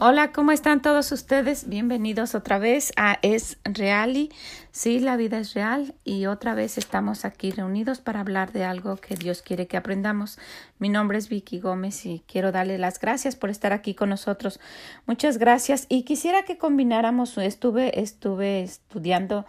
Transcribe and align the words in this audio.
Hola, 0.00 0.32
¿cómo 0.32 0.50
están 0.50 0.82
todos 0.82 1.12
ustedes? 1.12 1.68
Bienvenidos 1.68 2.34
otra 2.34 2.58
vez 2.58 2.92
a 2.96 3.20
Es 3.22 3.58
Real. 3.62 4.28
Sí, 4.72 4.98
la 4.98 5.16
vida 5.16 5.38
es 5.38 5.54
real 5.54 5.94
y 6.02 6.26
otra 6.26 6.52
vez 6.52 6.78
estamos 6.78 7.24
aquí 7.24 7.52
reunidos 7.52 8.00
para 8.00 8.18
hablar 8.18 8.50
de 8.50 8.64
algo 8.64 8.96
que 8.96 9.14
Dios 9.14 9.40
quiere 9.40 9.68
que 9.68 9.76
aprendamos. 9.76 10.36
Mi 10.80 10.88
nombre 10.88 11.16
es 11.16 11.28
Vicky 11.28 11.60
Gómez 11.60 12.06
y 12.06 12.24
quiero 12.26 12.50
darle 12.50 12.76
las 12.76 12.98
gracias 12.98 13.36
por 13.36 13.50
estar 13.50 13.72
aquí 13.72 13.94
con 13.94 14.08
nosotros. 14.08 14.58
Muchas 15.06 15.38
gracias 15.38 15.86
y 15.88 16.02
quisiera 16.02 16.42
que 16.42 16.58
combináramos, 16.58 17.38
estuve, 17.38 18.00
estuve 18.00 18.64
estudiando 18.64 19.46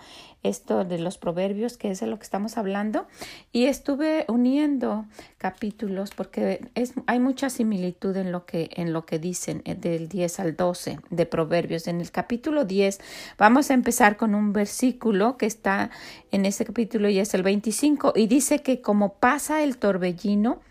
esto 0.49 0.85
de 0.85 0.99
los 0.99 1.17
proverbios, 1.17 1.77
que 1.77 1.91
es 1.91 1.99
de 1.99 2.07
lo 2.07 2.17
que 2.17 2.23
estamos 2.23 2.57
hablando, 2.57 3.07
y 3.51 3.65
estuve 3.65 4.25
uniendo 4.27 5.05
capítulos 5.37 6.11
porque 6.15 6.69
es, 6.75 6.93
hay 7.07 7.19
mucha 7.19 7.49
similitud 7.49 8.15
en 8.15 8.31
lo 8.31 8.45
que, 8.45 8.69
en 8.75 8.93
lo 8.93 9.05
que 9.05 9.19
dicen 9.19 9.61
eh, 9.65 9.75
del 9.75 10.07
10 10.07 10.39
al 10.39 10.55
12 10.55 10.99
de 11.09 11.25
proverbios. 11.25 11.87
En 11.87 12.01
el 12.01 12.11
capítulo 12.11 12.65
10 12.65 12.99
vamos 13.37 13.71
a 13.71 13.73
empezar 13.73 14.17
con 14.17 14.35
un 14.35 14.53
versículo 14.53 15.37
que 15.37 15.45
está 15.45 15.89
en 16.31 16.45
ese 16.45 16.65
capítulo 16.65 17.09
y 17.09 17.19
es 17.19 17.33
el 17.33 17.43
25 17.43 18.13
y 18.15 18.27
dice 18.27 18.61
que 18.61 18.81
como 18.81 19.15
pasa 19.15 19.63
el 19.63 19.77
torbellino, 19.77 20.61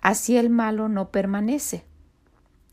así 0.00 0.36
el 0.36 0.50
malo 0.50 0.88
no 0.88 1.10
permanece 1.10 1.84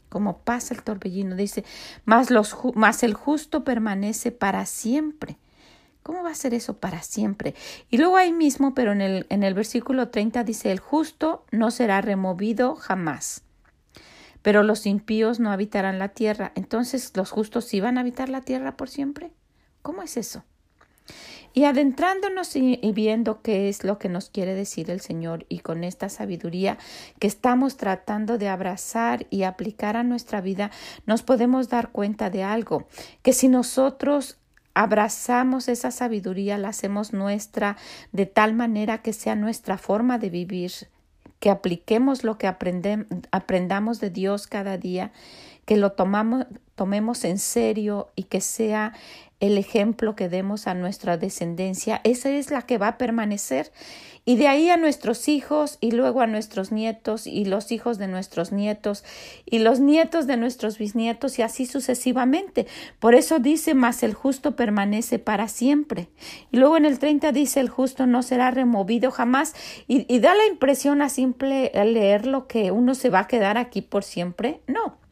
como 0.10 0.38
pasa 0.40 0.74
el 0.74 0.84
torbellino, 0.84 1.36
dice, 1.36 1.66
más, 2.06 2.32
los, 2.32 2.56
más 2.76 3.04
el 3.04 3.14
justo 3.14 3.64
permanece 3.64 4.32
para 4.32 4.66
siempre. 4.66 5.38
¿Cómo 6.08 6.24
va 6.24 6.32
a 6.32 6.36
ser 6.36 6.54
eso 6.54 6.78
para 6.78 7.02
siempre? 7.02 7.54
Y 7.90 7.98
luego 7.98 8.16
ahí 8.16 8.32
mismo, 8.32 8.74
pero 8.74 8.94
en 8.94 9.02
el, 9.02 9.26
en 9.28 9.44
el 9.44 9.54
versículo 9.54 10.08
30 10.08 10.46
dice, 10.46 10.72
el 10.72 10.80
justo 10.80 11.44
no 11.52 11.70
será 11.70 12.00
removido 12.00 12.76
jamás, 12.78 13.44
pero 14.42 14.64
los 14.64 14.86
impíos 14.86 15.42
no 15.42 15.52
habitarán 15.52 16.00
la 16.00 16.08
tierra. 16.08 16.54
Entonces, 16.56 17.12
¿los 17.18 17.30
justos 17.32 17.66
sí 17.66 17.82
van 17.82 17.98
a 17.98 18.02
habitar 18.02 18.30
la 18.30 18.40
tierra 18.40 18.78
por 18.78 18.88
siempre? 18.88 19.34
¿Cómo 19.82 20.02
es 20.02 20.16
eso? 20.16 20.46
Y 21.54 21.66
adentrándonos 21.66 22.56
y, 22.56 22.80
viendo 22.94 23.42
qué 23.42 23.68
es 23.68 23.84
lo 23.84 23.98
que 23.98 24.08
nos 24.08 24.30
quiere 24.30 24.54
decir 24.54 24.90
el 24.90 25.02
Señor 25.02 25.46
y 25.50 25.60
con 25.60 25.84
esta 25.84 26.08
sabiduría 26.08 26.78
que 27.20 27.28
estamos 27.28 27.76
tratando 27.76 28.38
de 28.38 28.48
abrazar 28.48 29.28
y 29.30 29.44
aplicar 29.44 29.98
a 29.98 30.04
nuestra 30.04 30.40
vida, 30.40 30.72
nos 31.06 31.24
podemos 31.24 31.68
dar 31.68 31.92
cuenta 31.92 32.30
de 32.30 32.44
algo, 32.44 32.88
que 33.24 33.34
si 33.34 33.48
nosotros 33.48 34.37
abrazamos 34.78 35.70
esa 35.70 35.90
sabiduría, 35.90 36.60
la 36.60 36.70
hacemos 36.70 37.12
nuestra 37.12 37.78
de 38.12 38.28
tal 38.28 38.54
manera 38.54 39.00
que 39.00 39.12
sea 39.12 39.36
nuestra 39.36 39.80
forma 39.80 40.20
de 40.20 40.30
vivir, 40.30 40.72
que 41.40 41.50
apliquemos 41.50 42.24
lo 42.24 42.38
que 42.38 42.46
aprendamos 42.46 44.00
de 44.00 44.10
Dios 44.12 44.46
cada 44.46 44.78
día, 44.78 45.12
que 45.66 45.78
lo 45.78 45.94
tomamos, 45.94 46.46
tomemos 46.76 47.26
en 47.26 47.40
serio 47.40 48.12
y 48.16 48.26
que 48.26 48.40
sea 48.40 48.94
el 49.40 49.58
ejemplo 49.58 50.16
que 50.16 50.30
demos 50.30 50.68
a 50.68 50.74
nuestra 50.74 51.18
descendencia, 51.18 52.02
esa 52.04 52.30
es 52.30 52.52
la 52.52 52.64
que 52.64 52.78
va 52.78 52.88
a 52.90 52.98
permanecer 52.98 53.72
y 54.28 54.36
de 54.36 54.50
ahí 54.50 54.70
a 54.70 54.76
nuestros 54.76 55.30
hijos 55.30 55.78
y 55.80 55.92
luego 55.92 56.20
a 56.20 56.28
nuestros 56.28 56.74
nietos 56.74 57.28
y 57.28 57.46
los 57.46 57.72
hijos 57.72 57.98
de 57.98 58.10
nuestros 58.10 58.52
nietos 58.52 59.06
y 59.46 59.60
los 59.60 59.80
nietos 59.80 60.28
de 60.28 60.36
nuestros 60.36 60.78
bisnietos 60.78 61.40
y 61.40 61.44
así 61.44 61.66
sucesivamente. 61.66 62.68
Por 63.00 63.16
eso 63.16 63.40
dice, 63.40 63.74
más 63.74 64.04
el 64.04 64.14
justo 64.14 64.58
permanece 64.58 65.18
para 65.18 65.48
siempre. 65.48 66.10
Y 66.52 66.58
luego 66.58 66.76
en 66.76 66.84
el 66.84 67.00
30 67.00 67.32
dice, 67.32 67.62
el 67.62 67.70
justo 67.70 68.06
no 68.06 68.22
será 68.22 68.52
removido 68.52 69.12
jamás 69.12 69.56
y, 69.88 70.06
y 70.14 70.20
da 70.20 70.36
la 70.36 70.46
impresión 70.46 71.02
a 71.02 71.08
simple 71.08 71.72
leerlo 71.74 72.48
que 72.48 72.72
uno 72.72 72.96
se 72.96 73.10
va 73.10 73.20
a 73.20 73.28
quedar 73.28 73.58
aquí 73.58 73.82
por 73.82 74.04
siempre. 74.04 74.60
No. 74.68 75.07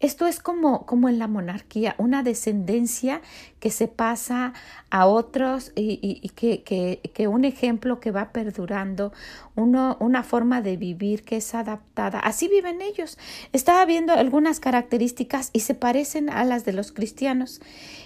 Esto 0.00 0.26
es 0.26 0.40
como, 0.40 0.84
como 0.84 1.08
en 1.08 1.18
la 1.18 1.28
monarquía, 1.28 1.94
una 1.98 2.22
descendencia 2.22 3.22
que 3.60 3.70
se 3.70 3.88
pasa 3.88 4.52
a 4.90 5.06
otros 5.06 5.72
y, 5.74 6.28
que, 6.36 6.62
que, 6.62 7.28
un 7.28 7.44
ejemplo 7.44 7.98
que 7.98 8.10
va 8.10 8.32
perdurando, 8.32 9.12
uno, 9.54 9.96
una 10.00 10.22
forma 10.22 10.60
de 10.60 10.76
vivir 10.76 11.24
que 11.24 11.38
es 11.38 11.54
adaptada. 11.54 12.20
Así 12.20 12.48
viven 12.48 12.82
ellos. 12.82 13.18
Estaba 13.52 13.84
viendo 13.86 14.12
algunas 14.12 14.60
características 14.60 15.50
y 15.52 15.60
se 15.60 15.74
parecen 15.74 16.28
a 16.28 16.44
las 16.44 16.64
de 16.64 16.72
los 16.72 16.92
cristianos. 16.92 17.60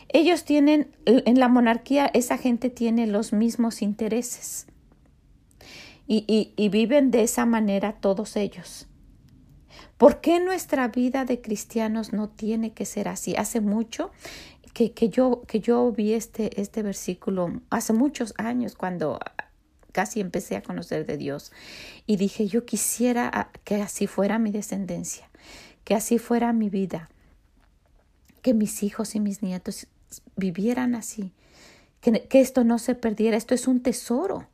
Ellos 0.08 0.44
tienen, 0.44 0.94
en 1.06 1.40
la 1.40 1.48
monarquía, 1.48 2.10
esa 2.14 2.38
gente 2.38 2.70
tiene 2.70 3.06
los 3.06 3.32
mismos 3.32 3.82
intereses. 3.82 4.66
Y, 6.06 6.52
y, 6.56 6.68
viven 6.70 7.12
de 7.12 7.22
esa 7.22 7.46
manera 7.46 7.92
todos 8.00 8.34
ellos. 8.34 8.88
¿Por 9.98 10.20
qué 10.20 10.40
nuestra 10.40 10.88
vida 10.88 11.24
de 11.24 11.40
cristianos 11.40 12.12
no 12.12 12.28
tiene 12.28 12.72
que 12.72 12.84
ser 12.84 13.08
así? 13.08 13.34
Hace 13.36 13.60
mucho 13.60 14.10
que, 14.72 14.92
que, 14.92 15.08
yo, 15.08 15.42
que 15.46 15.60
yo 15.60 15.90
vi 15.92 16.14
este, 16.14 16.60
este 16.60 16.82
versículo, 16.82 17.60
hace 17.70 17.92
muchos 17.92 18.34
años 18.38 18.74
cuando 18.74 19.18
casi 19.92 20.20
empecé 20.20 20.56
a 20.56 20.62
conocer 20.62 21.06
de 21.06 21.16
Dios 21.16 21.52
y 22.06 22.16
dije, 22.16 22.46
yo 22.46 22.64
quisiera 22.64 23.50
que 23.64 23.76
así 23.76 24.06
fuera 24.06 24.38
mi 24.38 24.50
descendencia, 24.50 25.28
que 25.84 25.94
así 25.94 26.18
fuera 26.18 26.52
mi 26.52 26.70
vida, 26.70 27.10
que 28.42 28.54
mis 28.54 28.82
hijos 28.82 29.14
y 29.14 29.20
mis 29.20 29.42
nietos 29.42 29.86
vivieran 30.36 30.94
así, 30.94 31.32
que, 32.00 32.26
que 32.28 32.40
esto 32.40 32.64
no 32.64 32.78
se 32.78 32.94
perdiera, 32.94 33.36
esto 33.36 33.54
es 33.54 33.66
un 33.66 33.82
tesoro. 33.82 34.46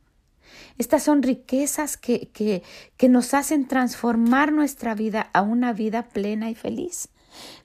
Estas 0.77 1.03
son 1.03 1.23
riquezas 1.23 1.97
que, 1.97 2.29
que, 2.29 2.63
que 2.97 3.09
nos 3.09 3.33
hacen 3.33 3.67
transformar 3.67 4.51
nuestra 4.51 4.95
vida 4.95 5.29
a 5.33 5.41
una 5.41 5.73
vida 5.73 6.03
plena 6.03 6.49
y 6.49 6.55
feliz, 6.55 7.09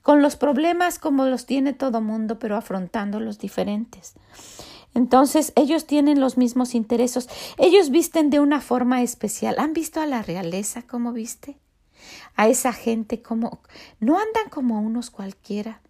con 0.02 0.22
los 0.22 0.36
problemas 0.36 0.98
como 0.98 1.26
los 1.26 1.46
tiene 1.46 1.72
todo 1.72 2.00
mundo, 2.00 2.38
pero 2.38 2.56
afrontando 2.56 3.20
los 3.20 3.38
diferentes. 3.38 4.14
Entonces 4.94 5.52
ellos 5.56 5.86
tienen 5.86 6.20
los 6.20 6.36
mismos 6.36 6.74
intereses. 6.74 7.28
Ellos 7.56 7.90
visten 7.90 8.30
de 8.30 8.40
una 8.40 8.60
forma 8.60 9.02
especial. 9.02 9.56
¿Han 9.58 9.72
visto 9.72 10.00
a 10.00 10.06
la 10.06 10.22
realeza 10.22 10.82
como 10.82 11.12
viste? 11.12 11.56
A 12.36 12.48
esa 12.48 12.72
gente 12.72 13.22
como 13.22 13.60
no 14.00 14.18
andan 14.18 14.50
como 14.50 14.80
unos 14.80 15.10
cualquiera. 15.10 15.80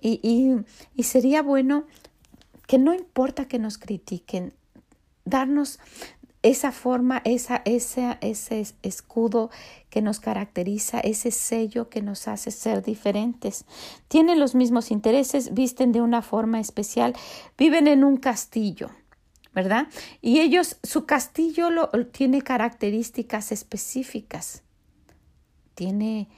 Y, 0.00 0.20
y, 0.22 0.56
y 0.94 1.04
sería 1.04 1.42
bueno 1.42 1.84
que 2.66 2.78
no 2.78 2.92
importa 2.94 3.46
que 3.46 3.58
nos 3.58 3.78
critiquen, 3.78 4.52
darnos 5.26 5.78
esa 6.42 6.70
forma, 6.70 7.20
esa, 7.24 7.62
ese 7.64 8.74
escudo 8.82 9.50
que 9.90 10.00
nos 10.00 10.20
caracteriza, 10.20 11.00
ese 11.00 11.30
sello 11.32 11.88
que 11.88 12.02
nos 12.02 12.28
hace 12.28 12.50
ser 12.50 12.82
diferentes. 12.82 13.64
Tienen 14.08 14.38
los 14.38 14.54
mismos 14.54 14.90
intereses, 14.90 15.54
visten 15.54 15.92
de 15.92 16.00
una 16.00 16.22
forma 16.22 16.60
especial, 16.60 17.14
viven 17.58 17.88
en 17.88 18.04
un 18.04 18.16
castillo. 18.16 18.90
¿Verdad? 19.54 19.88
Y 20.20 20.40
ellos, 20.40 20.76
su 20.82 21.06
castillo 21.06 21.70
lo, 21.70 21.88
tiene 22.12 22.42
características 22.42 23.52
específicas. 23.52 24.62
Tiene 25.74 26.28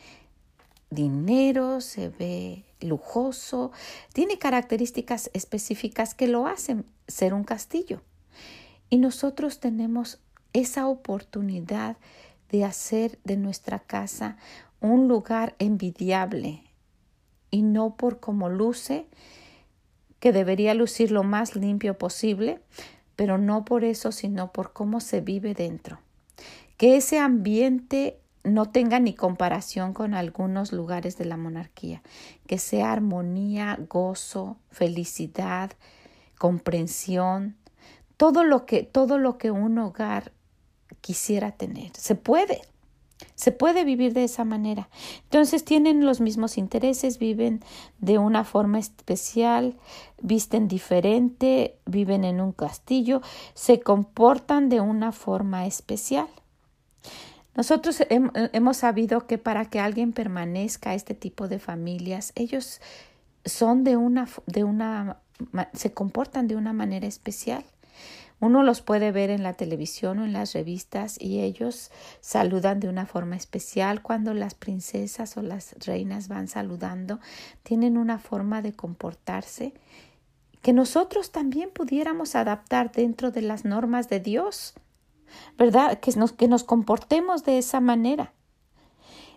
dinero, 0.88 1.80
se 1.80 2.10
ve 2.10 2.64
lujoso, 2.80 3.72
tiene 4.12 4.38
características 4.38 5.30
específicas 5.34 6.14
que 6.14 6.28
lo 6.28 6.46
hacen 6.46 6.86
ser 7.08 7.34
un 7.34 7.42
castillo. 7.42 8.02
Y 8.90 8.98
nosotros 8.98 9.60
tenemos 9.60 10.20
esa 10.52 10.86
oportunidad 10.86 11.96
de 12.50 12.64
hacer 12.64 13.18
de 13.24 13.36
nuestra 13.36 13.78
casa 13.78 14.36
un 14.80 15.08
lugar 15.08 15.54
envidiable 15.58 16.62
y 17.50 17.62
no 17.62 17.96
por 17.96 18.20
cómo 18.20 18.48
luce, 18.48 19.06
que 20.20 20.32
debería 20.32 20.74
lucir 20.74 21.10
lo 21.10 21.22
más 21.22 21.54
limpio 21.54 21.96
posible, 21.96 22.60
pero 23.16 23.38
no 23.38 23.64
por 23.64 23.84
eso, 23.84 24.12
sino 24.12 24.52
por 24.52 24.72
cómo 24.72 25.00
se 25.00 25.20
vive 25.20 25.54
dentro. 25.54 25.98
Que 26.76 26.96
ese 26.96 27.18
ambiente 27.18 28.18
no 28.44 28.70
tenga 28.70 29.00
ni 29.00 29.14
comparación 29.14 29.92
con 29.92 30.14
algunos 30.14 30.72
lugares 30.72 31.18
de 31.18 31.24
la 31.24 31.36
monarquía, 31.36 32.02
que 32.46 32.58
sea 32.58 32.92
armonía, 32.92 33.78
gozo, 33.88 34.56
felicidad, 34.70 35.72
comprensión, 36.38 37.56
todo 38.18 38.44
lo 38.44 38.66
que, 38.66 38.82
todo 38.82 39.16
lo 39.16 39.38
que 39.38 39.50
un 39.50 39.78
hogar 39.78 40.32
quisiera 41.00 41.52
tener. 41.52 41.92
Se 41.96 42.14
puede. 42.14 42.60
Se 43.34 43.52
puede 43.52 43.84
vivir 43.84 44.12
de 44.12 44.24
esa 44.24 44.44
manera. 44.44 44.88
Entonces 45.24 45.64
tienen 45.64 46.04
los 46.04 46.20
mismos 46.20 46.58
intereses, 46.58 47.18
viven 47.18 47.64
de 47.98 48.18
una 48.18 48.44
forma 48.44 48.78
especial, 48.78 49.76
visten 50.20 50.68
diferente, 50.68 51.78
viven 51.86 52.24
en 52.24 52.40
un 52.40 52.52
castillo, 52.52 53.22
se 53.54 53.80
comportan 53.80 54.68
de 54.68 54.80
una 54.80 55.12
forma 55.12 55.66
especial. 55.66 56.28
Nosotros 57.54 58.04
hemos 58.08 58.76
sabido 58.76 59.26
que 59.26 59.38
para 59.38 59.64
que 59.64 59.80
alguien 59.80 60.12
permanezca 60.12 60.94
este 60.94 61.14
tipo 61.14 61.48
de 61.48 61.58
familias, 61.58 62.32
ellos 62.36 62.80
son 63.44 63.82
de 63.82 63.96
una, 63.96 64.28
de 64.46 64.62
una, 64.62 65.18
se 65.72 65.92
comportan 65.92 66.46
de 66.46 66.54
una 66.54 66.72
manera 66.72 67.06
especial 67.06 67.64
Uno 68.40 68.62
los 68.62 68.82
puede 68.82 69.10
ver 69.10 69.30
en 69.30 69.42
la 69.42 69.54
televisión 69.54 70.20
o 70.20 70.24
en 70.24 70.32
las 70.32 70.52
revistas 70.52 71.20
y 71.20 71.40
ellos 71.40 71.90
saludan 72.20 72.78
de 72.78 72.88
una 72.88 73.04
forma 73.04 73.36
especial 73.36 74.00
cuando 74.00 74.32
las 74.32 74.54
princesas 74.54 75.36
o 75.36 75.42
las 75.42 75.74
reinas 75.84 76.28
van 76.28 76.46
saludando, 76.46 77.18
tienen 77.64 77.98
una 77.98 78.18
forma 78.18 78.62
de 78.62 78.74
comportarse 78.74 79.74
que 80.62 80.72
nosotros 80.72 81.32
también 81.32 81.70
pudiéramos 81.70 82.34
adaptar 82.34 82.92
dentro 82.92 83.30
de 83.30 83.42
las 83.42 83.64
normas 83.64 84.08
de 84.08 84.20
Dios, 84.20 84.74
¿verdad? 85.56 85.98
Que 85.98 86.12
nos, 86.12 86.32
que 86.32 86.48
nos 86.48 86.64
comportemos 86.64 87.44
de 87.44 87.58
esa 87.58 87.80
manera. 87.80 88.32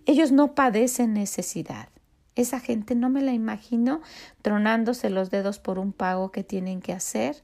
Ellos 0.06 0.31
no 0.31 0.53
padecen 0.56 1.13
necesidad. 1.13 1.89
Esa 2.36 2.59
gente 2.59 2.95
no 2.95 3.09
me 3.09 3.21
la 3.21 3.33
imagino 3.33 4.01
tronándose 4.42 5.09
los 5.09 5.30
dedos 5.30 5.59
por 5.59 5.80
un 5.80 5.92
pago 5.92 6.31
que 6.31 6.44
tienen 6.44 6.81
que 6.81 6.94
hacer 6.94 7.44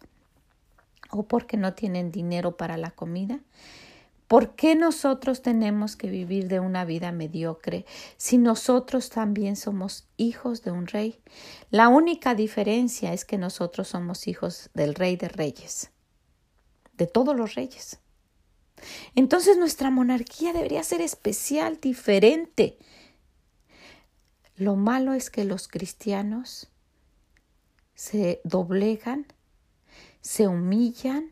o 1.11 1.23
porque 1.23 1.57
no 1.57 1.73
tienen 1.73 2.11
dinero 2.11 2.57
para 2.57 2.77
la 2.77 2.91
comida? 2.91 3.39
¿Por 4.27 4.55
qué 4.55 4.75
nosotros 4.75 5.41
tenemos 5.41 5.95
que 5.95 6.09
vivir 6.09 6.49
de 6.49 6.59
una 6.59 6.83
vida 6.83 7.13
mediocre 7.13 7.85
si 8.17 8.37
nosotros 8.37 9.09
también 9.09 9.55
somos 9.55 10.09
hijos 10.17 10.63
de 10.63 10.71
un 10.71 10.87
rey? 10.87 11.21
La 11.71 11.87
única 11.87 12.35
diferencia 12.35 13.13
es 13.13 13.23
que 13.23 13.37
nosotros 13.37 13.87
somos 13.87 14.27
hijos 14.27 14.69
del 14.73 14.95
rey 14.95 15.15
de 15.15 15.29
reyes, 15.29 15.91
de 16.97 17.07
todos 17.07 17.37
los 17.37 17.55
reyes. 17.55 17.99
Entonces 19.15 19.57
nuestra 19.57 19.91
monarquía 19.91 20.51
debería 20.51 20.83
ser 20.83 20.99
especial, 20.99 21.79
diferente. 21.79 22.77
Lo 24.57 24.75
malo 24.75 25.13
es 25.13 25.29
que 25.29 25.45
los 25.45 25.69
cristianos 25.69 26.69
se 27.95 28.41
doblegan 28.43 29.25
se 30.21 30.47
humillan, 30.47 31.31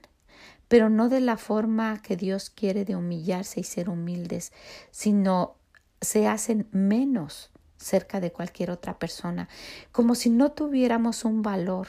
pero 0.68 0.90
no 0.90 1.10
de 1.10 1.22
la 1.22 1.38
forma 1.38 2.02
que 2.02 2.16
Dios 2.16 2.50
quiere 2.50 2.86
de 2.86 2.96
humillarse 2.96 3.60
y 3.60 3.64
ser 3.64 3.90
humildes, 3.90 4.52
sino 4.92 5.56
se 6.02 6.28
hacen 6.28 6.68
menos 6.72 7.52
cerca 7.78 8.20
de 8.20 8.32
cualquier 8.32 8.72
otra 8.72 8.98
persona, 8.98 9.48
como 9.92 10.16
si 10.16 10.30
no 10.30 10.52
tuviéramos 10.52 11.24
un 11.24 11.42
valor. 11.42 11.88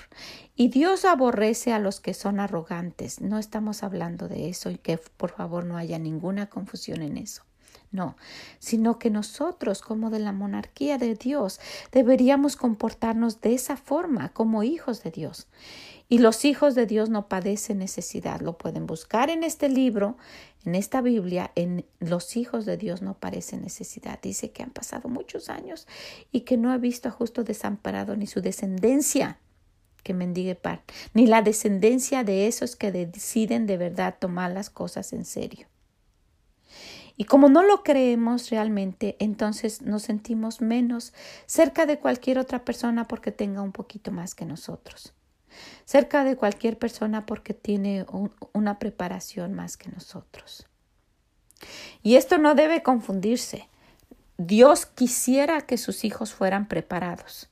Y 0.55 0.69
Dios 0.69 1.05
aborrece 1.05 1.73
a 1.73 1.79
los 1.79 2.01
que 2.01 2.13
son 2.13 2.39
arrogantes. 2.39 3.21
No 3.21 3.39
estamos 3.39 3.83
hablando 3.83 4.29
de 4.29 4.49
eso 4.49 4.71
y 4.71 4.77
que 4.77 4.99
por 4.99 5.31
favor 5.31 5.65
no 5.65 5.77
haya 5.77 5.99
ninguna 5.99 6.51
confusión 6.51 7.03
en 7.03 7.17
eso. 7.17 7.43
No, 7.93 8.17
sino 8.59 8.99
que 8.99 9.11
nosotros, 9.11 9.81
como 9.81 10.11
de 10.11 10.19
la 10.19 10.33
monarquía 10.33 10.99
de 10.99 11.15
Dios, 11.15 11.61
deberíamos 11.93 12.57
comportarnos 12.57 13.41
de 13.41 13.55
esa 13.55 13.77
forma, 13.77 14.31
como 14.31 14.65
hijos 14.65 15.03
de 15.03 15.13
Dios. 15.13 15.47
Y 16.09 16.19
los 16.19 16.45
hijos 16.45 16.77
de 16.77 16.87
Dios 16.87 17.11
no 17.11 17.29
padecen 17.29 17.79
necesidad. 17.79 18.41
Lo 18.41 18.57
pueden 18.59 18.87
buscar 18.87 19.29
en 19.29 19.43
este 19.43 19.69
libro, 19.69 20.17
en 20.65 20.77
esta 20.77 21.01
Biblia, 21.01 21.51
en 21.57 21.85
los 21.99 22.37
hijos 22.37 22.65
de 22.65 22.77
Dios 22.77 23.03
no 23.03 23.15
padecen 23.15 23.63
necesidad. 23.63 24.21
Dice 24.23 24.53
que 24.53 24.63
han 24.63 24.71
pasado 24.71 25.09
muchos 25.09 25.49
años 25.49 25.89
y 26.31 26.43
que 26.43 26.57
no 26.57 26.71
ha 26.71 26.79
visto 26.79 27.09
a 27.09 27.13
justo 27.13 27.43
desamparado 27.43 28.15
ni 28.17 28.27
su 28.27 28.41
descendencia 28.41 29.41
que 30.05 30.15
mendigue 30.15 30.55
pan, 30.55 30.81
ni 31.15 31.27
la 31.27 31.43
descendencia 31.43 32.23
de 32.23 32.47
esos 32.47 32.77
que 32.77 32.93
deciden 32.93 33.67
de 33.67 33.77
verdad 33.77 34.15
tomar 34.21 34.53
las 34.53 34.71
cosas 34.71 35.13
en 35.13 35.25
serio. 35.25 35.67
Y 37.17 37.25
como 37.25 37.49
no 37.49 37.65
lo 37.65 37.83
creemos 37.83 38.51
realmente, 38.51 39.17
entonces 39.19 39.83
nos 39.83 40.05
sentimos 40.05 40.61
menos 40.61 41.13
cerca 41.47 41.87
de 41.87 41.99
cualquier 41.99 42.39
otra 42.39 42.65
persona 42.65 43.09
porque 43.09 43.33
tenga 43.33 43.63
un 43.63 43.73
poquito 43.73 44.13
más 44.13 44.37
que 44.37 44.45
nosotros 44.45 45.16
cerca 45.85 46.25
de 46.25 46.37
cualquier 46.37 46.79
persona 46.79 47.27
porque 47.27 47.55
tiene 47.55 48.07
una 48.53 48.79
preparación 48.79 49.55
más 49.55 49.77
que 49.77 49.91
nosotros. 49.91 50.67
Y 52.03 52.17
esto 52.17 52.39
no 52.39 52.55
debe 52.55 52.83
confundirse. 52.83 53.69
Dios 54.39 54.87
quisiera 54.87 55.63
que 55.63 55.79
sus 55.79 56.05
hijos 56.05 56.35
fueran 56.35 56.69
preparados. 56.69 57.49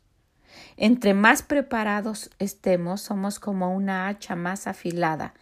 Entre 0.77 1.15
más 1.15 1.43
preparados 1.43 2.31
estemos, 2.39 3.01
somos 3.01 3.39
como 3.39 3.75
una 3.75 4.09
hacha 4.09 4.37
más 4.37 4.67
afilada 4.67 5.35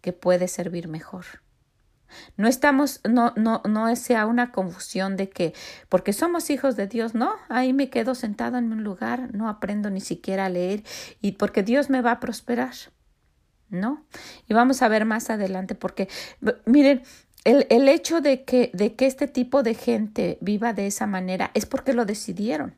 que 0.00 0.12
puede 0.12 0.48
servir 0.48 0.88
mejor. 0.88 1.24
No 2.36 2.48
estamos, 2.48 3.00
no, 3.08 3.32
no, 3.36 3.62
no 3.64 3.94
sea 3.96 4.26
una 4.26 4.52
confusión 4.52 5.16
de 5.16 5.28
que 5.28 5.54
porque 5.88 6.12
somos 6.12 6.50
hijos 6.50 6.76
de 6.76 6.86
Dios, 6.86 7.14
no, 7.14 7.34
ahí 7.48 7.72
me 7.72 7.90
quedo 7.90 8.14
sentado 8.14 8.58
en 8.58 8.72
un 8.72 8.84
lugar, 8.84 9.34
no 9.34 9.48
aprendo 9.48 9.90
ni 9.90 10.00
siquiera 10.00 10.46
a 10.46 10.48
leer 10.48 10.82
y 11.20 11.32
porque 11.32 11.62
Dios 11.62 11.90
me 11.90 12.02
va 12.02 12.12
a 12.12 12.20
prosperar. 12.20 12.74
No. 13.68 14.06
Y 14.48 14.54
vamos 14.54 14.82
a 14.82 14.88
ver 14.88 15.04
más 15.04 15.28
adelante 15.28 15.74
porque, 15.74 16.08
miren, 16.66 17.02
el, 17.44 17.66
el 17.70 17.88
hecho 17.88 18.20
de 18.20 18.44
que, 18.44 18.70
de 18.74 18.94
que 18.94 19.06
este 19.06 19.26
tipo 19.26 19.62
de 19.62 19.74
gente 19.74 20.38
viva 20.40 20.72
de 20.72 20.86
esa 20.86 21.06
manera 21.06 21.50
es 21.54 21.66
porque 21.66 21.92
lo 21.92 22.04
decidieron. 22.04 22.76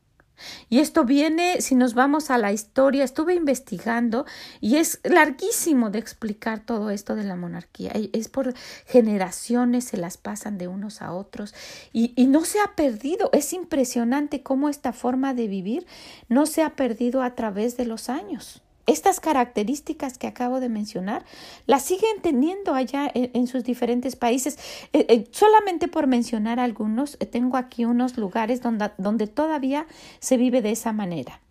Y 0.68 0.78
esto 0.80 1.04
viene, 1.04 1.60
si 1.60 1.74
nos 1.74 1.94
vamos 1.94 2.30
a 2.30 2.38
la 2.38 2.52
historia, 2.52 3.04
estuve 3.04 3.34
investigando 3.34 4.26
y 4.60 4.76
es 4.76 5.00
larguísimo 5.04 5.90
de 5.90 5.98
explicar 5.98 6.60
todo 6.60 6.90
esto 6.90 7.14
de 7.14 7.24
la 7.24 7.36
monarquía. 7.36 7.92
Es 8.12 8.28
por 8.28 8.54
generaciones, 8.86 9.84
se 9.84 9.96
las 9.96 10.16
pasan 10.16 10.58
de 10.58 10.68
unos 10.68 11.02
a 11.02 11.12
otros 11.12 11.54
y, 11.92 12.12
y 12.16 12.26
no 12.26 12.44
se 12.44 12.60
ha 12.60 12.74
perdido. 12.74 13.30
Es 13.32 13.52
impresionante 13.52 14.42
cómo 14.42 14.68
esta 14.68 14.92
forma 14.92 15.34
de 15.34 15.48
vivir 15.48 15.86
no 16.28 16.46
se 16.46 16.62
ha 16.62 16.76
perdido 16.76 17.22
a 17.22 17.34
través 17.34 17.76
de 17.76 17.86
los 17.86 18.08
años. 18.08 18.62
Estas 18.88 19.20
características 19.20 20.16
que 20.16 20.26
acabo 20.26 20.60
de 20.60 20.70
mencionar 20.70 21.22
las 21.66 21.82
siguen 21.82 22.22
teniendo 22.22 22.72
allá 22.72 23.10
en, 23.12 23.46
sus 23.46 23.62
diferentes 23.62 24.16
países. 24.16 24.58
Eh, 24.94 25.04
eh, 25.10 25.28
solamente 25.30 25.88
por 25.88 26.06
mencionar 26.06 26.58
algunos, 26.58 27.18
eh, 27.20 27.26
tengo 27.26 27.58
aquí 27.58 27.84
unos 27.84 28.16
lugares 28.16 28.62
donde, 28.62 28.90
donde 28.96 29.26
todavía 29.26 29.86
se 30.20 30.38
vive 30.38 30.62
de 30.62 30.70
esa 30.70 30.94
manera. 30.94 31.42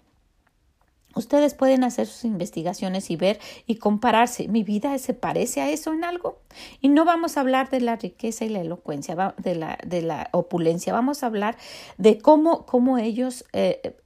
Ustedes 1.13 1.53
pueden 1.53 1.83
hacer 1.83 2.07
sus 2.07 2.25
investigaciones 2.25 3.11
y 3.11 3.17
ver 3.17 3.39
y 3.67 3.75
compararse. 3.75 4.47
¿Mi 4.47 4.63
vida 4.63 4.97
se 4.97 5.13
parece 5.13 5.61
a 5.61 5.69
eso 5.69 5.93
en 5.93 6.05
algo? 6.05 6.39
Y 6.81 6.89
no 6.89 7.05
vamos 7.05 7.37
a 7.37 7.41
hablar 7.41 7.69
de 7.69 7.81
la 7.81 7.97
riqueza 7.97 8.45
y 8.45 8.49
la 8.49 8.61
elocuencia, 8.61 9.35
de 9.37 9.53
la, 9.53 9.77
de 9.85 10.01
la 10.01 10.29
opulencia. 10.33 10.91
Vamos 10.91 11.21
a 11.21 11.27
hablar 11.27 11.55
de 11.99 12.17
cómo, 12.17 12.65
cómo 12.65 12.97
ellos 12.97 13.45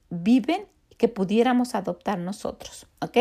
viven 0.10 0.66
que 1.02 1.08
pudiéramos 1.08 1.74
adoptar 1.74 2.20
nosotros. 2.20 2.86
¿Ok? 3.00 3.18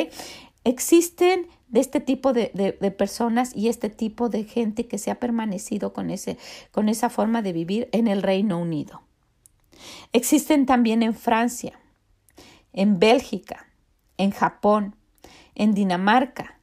Existen 0.65 1.49
de 1.69 1.81
este 1.81 1.99
tipo 1.99 2.35
de, 2.35 2.51
personas 2.99 3.57
y 3.57 3.71
este 3.71 3.89
tipo 3.89 4.29
de 4.29 4.45
gente 4.45 4.87
que 4.87 4.99
se 4.99 5.11
ha 5.11 5.19
permanecido 5.19 5.95
con, 5.95 6.11
ese, 6.11 6.37
con 6.73 6.91
esa 6.91 7.09
forma 7.09 7.41
de 7.41 7.55
vivir 7.55 7.89
en 7.93 8.07
el 8.07 8.21
Reino 8.21 8.59
Unido. 8.59 9.01
Existen 10.13 10.67
también 10.67 11.03
en 11.03 11.15
Francia, 11.15 11.81
en 12.75 12.99
Bélgica, 12.99 13.67
en 14.19 14.31
Japón, 14.31 14.95
en 15.55 15.73
Dinamarca, 15.73 16.61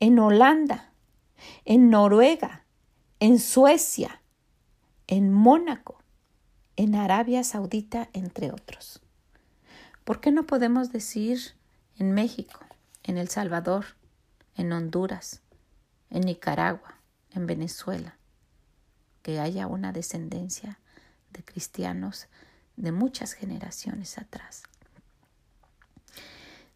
en 0.00 0.18
Holanda, 0.18 0.90
en 1.66 1.88
Noruega, 1.88 2.64
en 3.20 3.38
Suecia, 3.38 4.22
en 5.06 5.32
Mónaco, 5.32 6.02
en 6.74 6.96
Arabia 6.96 7.44
Saudita, 7.44 8.10
entre 8.12 8.50
otros. 8.50 9.00
¿Por 10.08 10.22
qué 10.22 10.32
no 10.32 10.46
podemos 10.46 10.90
decir 10.90 11.38
en 11.98 12.14
México, 12.14 12.60
en 13.02 13.18
El 13.18 13.28
Salvador, 13.28 13.84
en 14.54 14.72
Honduras, 14.72 15.42
en 16.08 16.22
Nicaragua, 16.22 16.94
en 17.32 17.46
Venezuela, 17.46 18.16
que 19.20 19.38
haya 19.38 19.66
una 19.66 19.92
descendencia 19.92 20.78
de 21.30 21.44
cristianos 21.44 22.28
de 22.76 22.90
muchas 22.90 23.34
generaciones 23.34 24.16
atrás? 24.16 24.62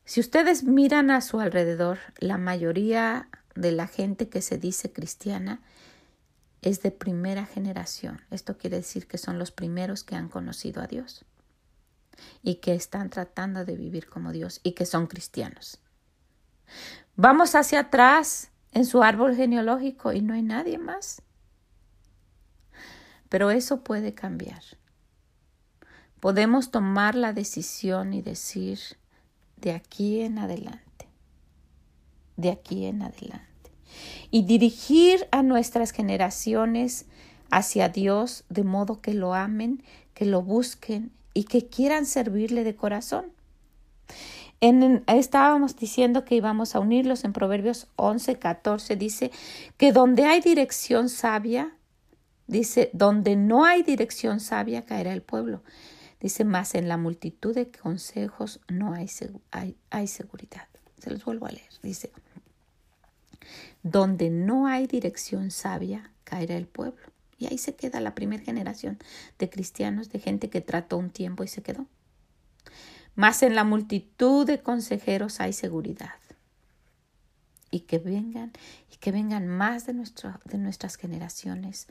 Si 0.05 0.21
ustedes 0.21 0.65
miran 0.65 1.11
a 1.11 1.23
su 1.23 1.41
alrededor, 1.41 2.01
la 2.19 2.37
mayoría 2.37 3.31
de 3.55 3.73
la 3.73 3.87
gente 3.87 4.29
que 4.29 4.43
se 4.43 4.59
dice 4.59 4.93
cristiana 4.93 5.63
es 6.61 6.83
de 6.83 6.91
primera 6.91 7.47
generación. 7.47 8.21
Esto 8.31 8.59
quiere 8.59 8.77
decir 8.77 9.07
que 9.07 9.17
son 9.17 9.39
los 9.39 9.53
primeros 9.53 10.05
que 10.05 10.17
han 10.17 10.29
conocido 10.29 10.83
a 10.83 10.87
Dios 10.87 11.25
y 12.43 12.57
que 12.57 12.75
están 12.75 13.11
tratando 13.11 13.65
de 13.65 13.77
vivir 13.77 14.09
como 14.09 14.33
Dios 14.33 14.61
y 14.63 14.73
que 14.73 14.87
son 14.87 15.07
cristianos. 15.07 15.79
Vamos 17.17 17.55
hacia 17.55 17.81
atrás 17.81 18.51
en 18.73 18.87
su 18.87 19.03
árbol 19.03 19.37
genealógico 19.37 20.13
y 20.13 20.23
no 20.23 20.35
hay 20.35 20.43
nadie 20.43 20.79
más. 20.79 21.23
Pero 23.29 23.51
eso 23.51 23.83
puede 23.83 24.15
cambiar. 24.15 24.63
Podemos 26.21 26.71
tomar 26.71 27.15
la 27.15 27.33
decisión 27.33 28.15
y 28.15 28.23
decir 28.23 28.79
de 29.57 29.73
aquí 29.73 30.21
en 30.21 30.39
adelante, 30.39 31.09
de 32.37 32.51
aquí 32.51 32.87
en 32.87 33.03
adelante. 33.03 33.49
Y 34.31 34.45
dirigir 34.45 35.27
a 35.33 35.43
nuestras 35.43 35.91
generaciones 35.91 37.07
hacia 37.51 37.89
Dios 37.89 38.45
de 38.49 38.65
modo 38.65 39.01
que 39.01 39.15
lo 39.15 39.35
amen, 39.35 39.83
que 40.15 40.25
lo 40.25 40.43
busquen 40.43 41.13
y 41.35 41.45
que 41.45 41.67
quieran 41.67 42.07
servirle 42.07 42.65
de 42.65 42.75
corazón. 42.75 43.33
En, 44.61 45.03
estábamos 45.09 45.77
diciendo 45.77 46.25
que 46.25 46.37
íbamos 46.37 46.77
a 46.77 46.81
unirlos 46.81 47.25
en 47.25 47.33
Proverbios 47.33 47.89
11, 47.97 48.39
14, 48.39 48.97
dice 48.97 49.33
que 49.77 49.93
donde 49.93 50.25
hay 50.25 50.41
dirección 50.41 51.09
sabia, 51.09 51.77
dice, 52.47 52.91
donde 52.93 53.35
no 53.35 53.65
hay 53.65 53.83
dirección 53.83 54.39
sabia 54.39 54.85
caerá 54.85 55.13
el 55.13 55.23
pueblo. 55.23 55.63
Dice, 56.21 56.45
más 56.45 56.77
en 56.77 56.87
la 56.89 56.97
multitud 56.97 57.53
de 57.53 57.73
consejos 57.73 58.61
no 58.69 58.93
hay, 58.93 59.11
hay, 59.51 59.77
hay 59.91 60.07
seguridad. 60.07 60.69
Se 60.99 61.11
los 61.11 61.25
vuelvo 61.25 61.47
a 61.47 61.51
leer. 61.51 61.69
Dice, 61.83 62.13
donde 63.83 64.31
no 64.31 64.69
hay 64.69 64.87
dirección 64.87 65.51
sabia 65.51 66.13
caerá 66.23 66.57
el 66.57 66.67
pueblo. 66.67 67.12
Y 67.43 67.49
ahí 67.49 67.59
se 67.59 67.75
queda 67.75 67.99
la 68.01 68.15
primera 68.15 68.41
generación 68.45 68.99
de 69.41 69.51
cristianos, 69.51 70.11
de 70.11 70.21
gente 70.21 70.49
que 70.49 70.61
trató 70.61 70.97
un 70.97 71.11
tiempo 71.11 71.43
y 71.43 71.49
se 71.49 71.61
quedó. 71.61 71.89
Más 73.17 73.43
en 73.43 73.57
la 73.57 73.65
multitud 73.65 74.47
de 74.47 74.61
consejeros 74.61 75.41
hay 75.41 75.53
seguridad. 75.53 76.15
Y 77.73 77.81
que 77.81 77.99
vengan, 77.99 78.53
y 78.93 78.97
que 78.99 79.11
vengan 79.11 79.49
más 79.49 79.87
de, 79.87 79.93
de 79.95 80.59
nuestras 80.59 80.95
generaciones 80.95 81.89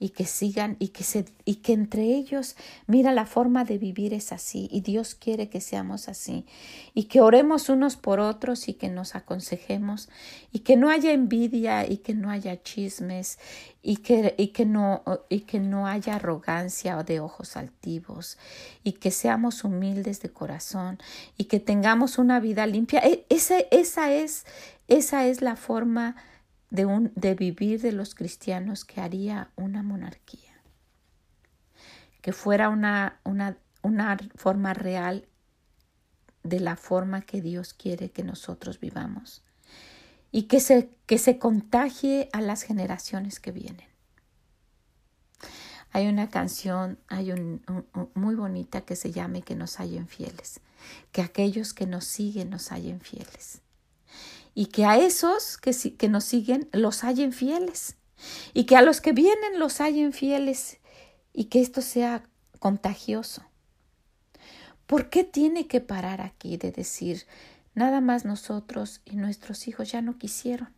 y 0.00 0.10
que 0.10 0.24
sigan 0.24 0.76
y 0.78 0.88
que 0.88 1.02
se 1.02 1.24
y 1.44 1.56
que 1.56 1.72
entre 1.72 2.02
ellos 2.04 2.56
mira 2.86 3.12
la 3.12 3.26
forma 3.26 3.64
de 3.64 3.78
vivir 3.78 4.14
es 4.14 4.32
así 4.32 4.68
y 4.70 4.80
Dios 4.80 5.14
quiere 5.14 5.48
que 5.48 5.60
seamos 5.60 6.08
así 6.08 6.46
y 6.94 7.04
que 7.04 7.20
oremos 7.20 7.68
unos 7.68 7.96
por 7.96 8.20
otros 8.20 8.68
y 8.68 8.74
que 8.74 8.88
nos 8.88 9.16
aconsejemos 9.16 10.08
y 10.52 10.60
que 10.60 10.76
no 10.76 10.90
haya 10.90 11.12
envidia 11.12 11.88
y 11.90 11.98
que 11.98 12.14
no 12.14 12.30
haya 12.30 12.62
chismes 12.62 13.38
y 13.82 13.96
que, 13.96 14.34
y 14.38 14.48
que 14.48 14.66
no 14.66 15.02
y 15.28 15.40
que 15.40 15.58
no 15.58 15.86
haya 15.86 16.16
arrogancia 16.16 16.98
o 16.98 17.04
de 17.04 17.20
ojos 17.20 17.56
altivos 17.56 18.38
y 18.84 18.92
que 18.92 19.10
seamos 19.10 19.64
humildes 19.64 20.20
de 20.20 20.30
corazón 20.30 20.98
y 21.36 21.44
que 21.44 21.58
tengamos 21.58 22.18
una 22.18 22.38
vida 22.38 22.66
limpia 22.66 23.00
e, 23.00 23.24
esa, 23.28 23.58
esa 23.70 24.12
es 24.12 24.46
esa 24.86 25.26
es 25.26 25.42
la 25.42 25.56
forma 25.56 26.16
de, 26.70 26.86
un, 26.86 27.12
de 27.14 27.34
vivir 27.34 27.80
de 27.80 27.92
los 27.92 28.14
cristianos 28.14 28.84
que 28.84 29.00
haría 29.00 29.50
una 29.56 29.82
monarquía, 29.82 30.62
que 32.20 32.32
fuera 32.32 32.68
una, 32.68 33.20
una, 33.24 33.58
una 33.82 34.16
forma 34.36 34.74
real 34.74 35.28
de 36.42 36.60
la 36.60 36.76
forma 36.76 37.22
que 37.22 37.40
Dios 37.40 37.74
quiere 37.74 38.10
que 38.10 38.22
nosotros 38.22 38.80
vivamos. 38.80 39.42
Y 40.30 40.42
que 40.42 40.60
se, 40.60 40.90
que 41.06 41.16
se 41.16 41.38
contagie 41.38 42.28
a 42.32 42.42
las 42.42 42.62
generaciones 42.62 43.40
que 43.40 43.50
vienen. 43.50 43.88
Hay 45.90 46.06
una 46.06 46.28
canción, 46.28 46.98
hay 47.08 47.32
un, 47.32 47.62
muy 48.14 48.34
bonita 48.34 48.82
que 48.82 48.94
se 48.94 49.10
llama 49.10 49.40
Que 49.40 49.54
nos 49.54 49.80
hallen 49.80 50.06
fieles, 50.06 50.60
que 51.12 51.22
aquellos 51.22 51.72
que 51.72 51.86
nos 51.86 52.04
siguen 52.04 52.50
nos 52.50 52.70
hallen 52.72 53.00
fieles 53.00 53.62
y 54.58 54.66
que 54.66 54.84
a 54.84 54.98
esos 54.98 55.56
que, 55.56 55.70
que 55.96 56.08
nos 56.08 56.24
siguen 56.24 56.68
los 56.72 57.04
hallen 57.04 57.32
fieles 57.32 57.94
y 58.54 58.64
que 58.64 58.74
a 58.74 58.82
los 58.82 59.00
que 59.00 59.12
vienen 59.12 59.60
los 59.60 59.80
hallen 59.80 60.12
fieles 60.12 60.78
y 61.32 61.44
que 61.44 61.60
esto 61.60 61.80
sea 61.80 62.24
contagioso. 62.58 63.44
¿Por 64.88 65.10
qué 65.10 65.22
tiene 65.22 65.68
que 65.68 65.80
parar 65.80 66.20
aquí 66.20 66.56
de 66.56 66.72
decir 66.72 67.24
nada 67.76 68.00
más 68.00 68.24
nosotros 68.24 69.00
y 69.04 69.14
nuestros 69.14 69.68
hijos 69.68 69.92
ya 69.92 70.02
no 70.02 70.18
quisieron? 70.18 70.70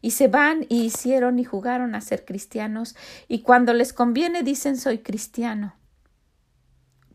Y 0.00 0.12
se 0.12 0.28
van 0.28 0.64
y 0.70 0.84
hicieron 0.84 1.38
y 1.38 1.44
jugaron 1.44 1.94
a 1.94 2.00
ser 2.00 2.24
cristianos 2.24 2.96
y 3.28 3.42
cuando 3.42 3.74
les 3.74 3.92
conviene 3.92 4.42
dicen 4.42 4.78
soy 4.78 5.00
cristiano 5.00 5.74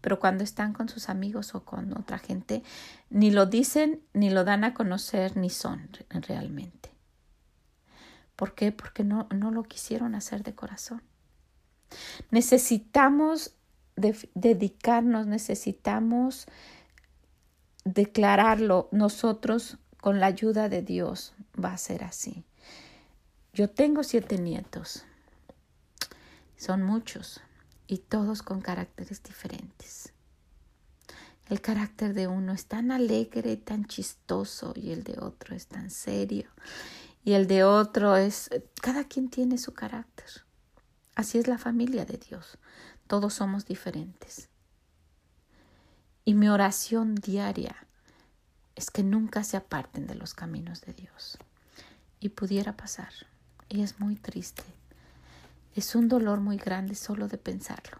pero 0.07 0.21
cuando 0.21 0.45
están 0.45 0.71
con 0.71 0.87
sus 0.87 1.09
amigos 1.09 1.53
o 1.53 1.65
con 1.65 1.91
otra 1.97 2.17
gente, 2.17 2.63
ni 3.09 3.29
lo 3.29 3.45
dicen, 3.45 4.01
ni 4.13 4.29
lo 4.29 4.45
dan 4.45 4.63
a 4.63 4.73
conocer, 4.73 5.35
ni 5.35 5.49
son 5.49 5.89
realmente. 6.09 6.91
¿Por 8.37 8.55
qué? 8.55 8.71
Porque 8.71 9.03
no, 9.03 9.27
no 9.35 9.51
lo 9.51 9.63
quisieron 9.63 10.15
hacer 10.15 10.43
de 10.43 10.55
corazón. 10.55 11.03
Necesitamos 12.31 13.57
dedicarnos, 13.97 15.27
necesitamos 15.27 16.45
declararlo. 17.83 18.87
Nosotros, 18.93 19.77
con 19.99 20.21
la 20.21 20.27
ayuda 20.27 20.69
de 20.69 20.83
Dios, 20.83 21.33
va 21.61 21.73
a 21.73 21.77
ser 21.77 22.05
así. 22.05 22.45
Yo 23.51 23.69
tengo 23.69 24.05
siete 24.05 24.37
nietos. 24.37 25.03
Son 26.55 26.81
muchos 26.81 27.41
y 27.87 27.99
todos 27.99 28.43
con 28.43 28.61
caracteres 28.61 29.23
diferentes. 29.23 30.13
El 31.47 31.61
carácter 31.61 32.13
de 32.13 32.27
uno 32.27 32.51
es 32.51 32.65
tan 32.65 32.91
alegre 32.91 33.53
y 33.53 33.57
tan 33.57 33.85
chistoso 33.85 34.73
y 34.75 34.91
el 34.91 35.03
de 35.03 35.17
otro 35.19 35.55
es 35.55 35.67
tan 35.67 35.89
serio 35.89 36.49
y 37.27 37.33
el 37.33 37.45
de 37.47 37.65
otro 37.65 38.15
es... 38.15 38.49
Cada 38.81 39.03
quien 39.03 39.29
tiene 39.29 39.57
su 39.57 39.73
carácter. 39.73 40.45
Así 41.13 41.37
es 41.37 41.47
la 41.47 41.57
familia 41.57 42.05
de 42.05 42.17
Dios. 42.17 42.57
Todos 43.05 43.33
somos 43.33 43.65
diferentes. 43.65 44.47
Y 46.23 46.35
mi 46.35 46.47
oración 46.47 47.15
diaria 47.15 47.87
es 48.75 48.91
que 48.91 49.03
nunca 49.03 49.43
se 49.43 49.57
aparten 49.57 50.07
de 50.07 50.15
los 50.15 50.33
caminos 50.33 50.79
de 50.79 50.93
Dios. 50.93 51.37
Y 52.21 52.29
pudiera 52.29 52.77
pasar. 52.77 53.11
Y 53.67 53.81
es 53.81 53.99
muy 53.99 54.15
triste 54.15 54.63
es 55.79 55.95
un 55.95 56.07
dolor 56.07 56.39
muy 56.39 56.57
grande 56.57 56.95
solo 56.95 57.27
de 57.27 57.37
pensarlo. 57.37 57.99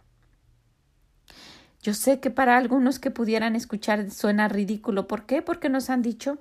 Yo 1.82 1.94
sé 1.94 2.20
que 2.20 2.32
para 2.32 2.58
algunos 2.58 3.00
que 3.00 3.12
pudieran 3.12 3.56
escuchar 3.56 4.12
suena 4.12 4.48
ridículo. 4.48 5.08
¿Por 5.08 5.26
qué? 5.26 5.42
Porque 5.42 5.70
nos 5.70 5.90
han 5.90 6.02
dicho 6.02 6.38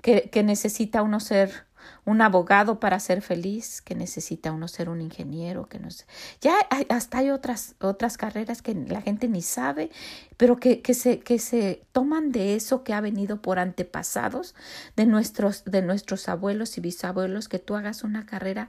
que, 0.00 0.30
que 0.30 0.42
necesita 0.42 1.02
uno 1.02 1.20
ser 1.20 1.66
un 2.04 2.20
abogado 2.20 2.78
para 2.80 3.00
ser 3.00 3.22
feliz, 3.22 3.82
que 3.82 3.94
necesita 3.94 4.52
uno 4.52 4.68
ser 4.68 4.88
un 4.88 5.00
ingeniero, 5.00 5.68
que 5.68 5.78
no 5.78 5.90
sé. 5.90 6.04
Ya 6.40 6.54
hay, 6.70 6.86
hasta 6.88 7.18
hay 7.18 7.30
otras, 7.30 7.74
otras 7.80 8.16
carreras 8.16 8.62
que 8.62 8.74
la 8.74 9.00
gente 9.02 9.28
ni 9.28 9.42
sabe, 9.42 9.90
pero 10.36 10.56
que, 10.56 10.82
que, 10.82 10.94
se, 10.94 11.20
que 11.20 11.38
se 11.38 11.84
toman 11.92 12.32
de 12.32 12.54
eso 12.54 12.84
que 12.84 12.94
ha 12.94 13.00
venido 13.00 13.42
por 13.42 13.58
antepasados 13.58 14.54
de 14.94 15.06
nuestros, 15.06 15.64
de 15.64 15.82
nuestros 15.82 16.28
abuelos 16.28 16.78
y 16.78 16.80
bisabuelos, 16.80 17.48
que 17.48 17.58
tú 17.58 17.74
hagas 17.74 18.04
una 18.04 18.26
carrera 18.26 18.68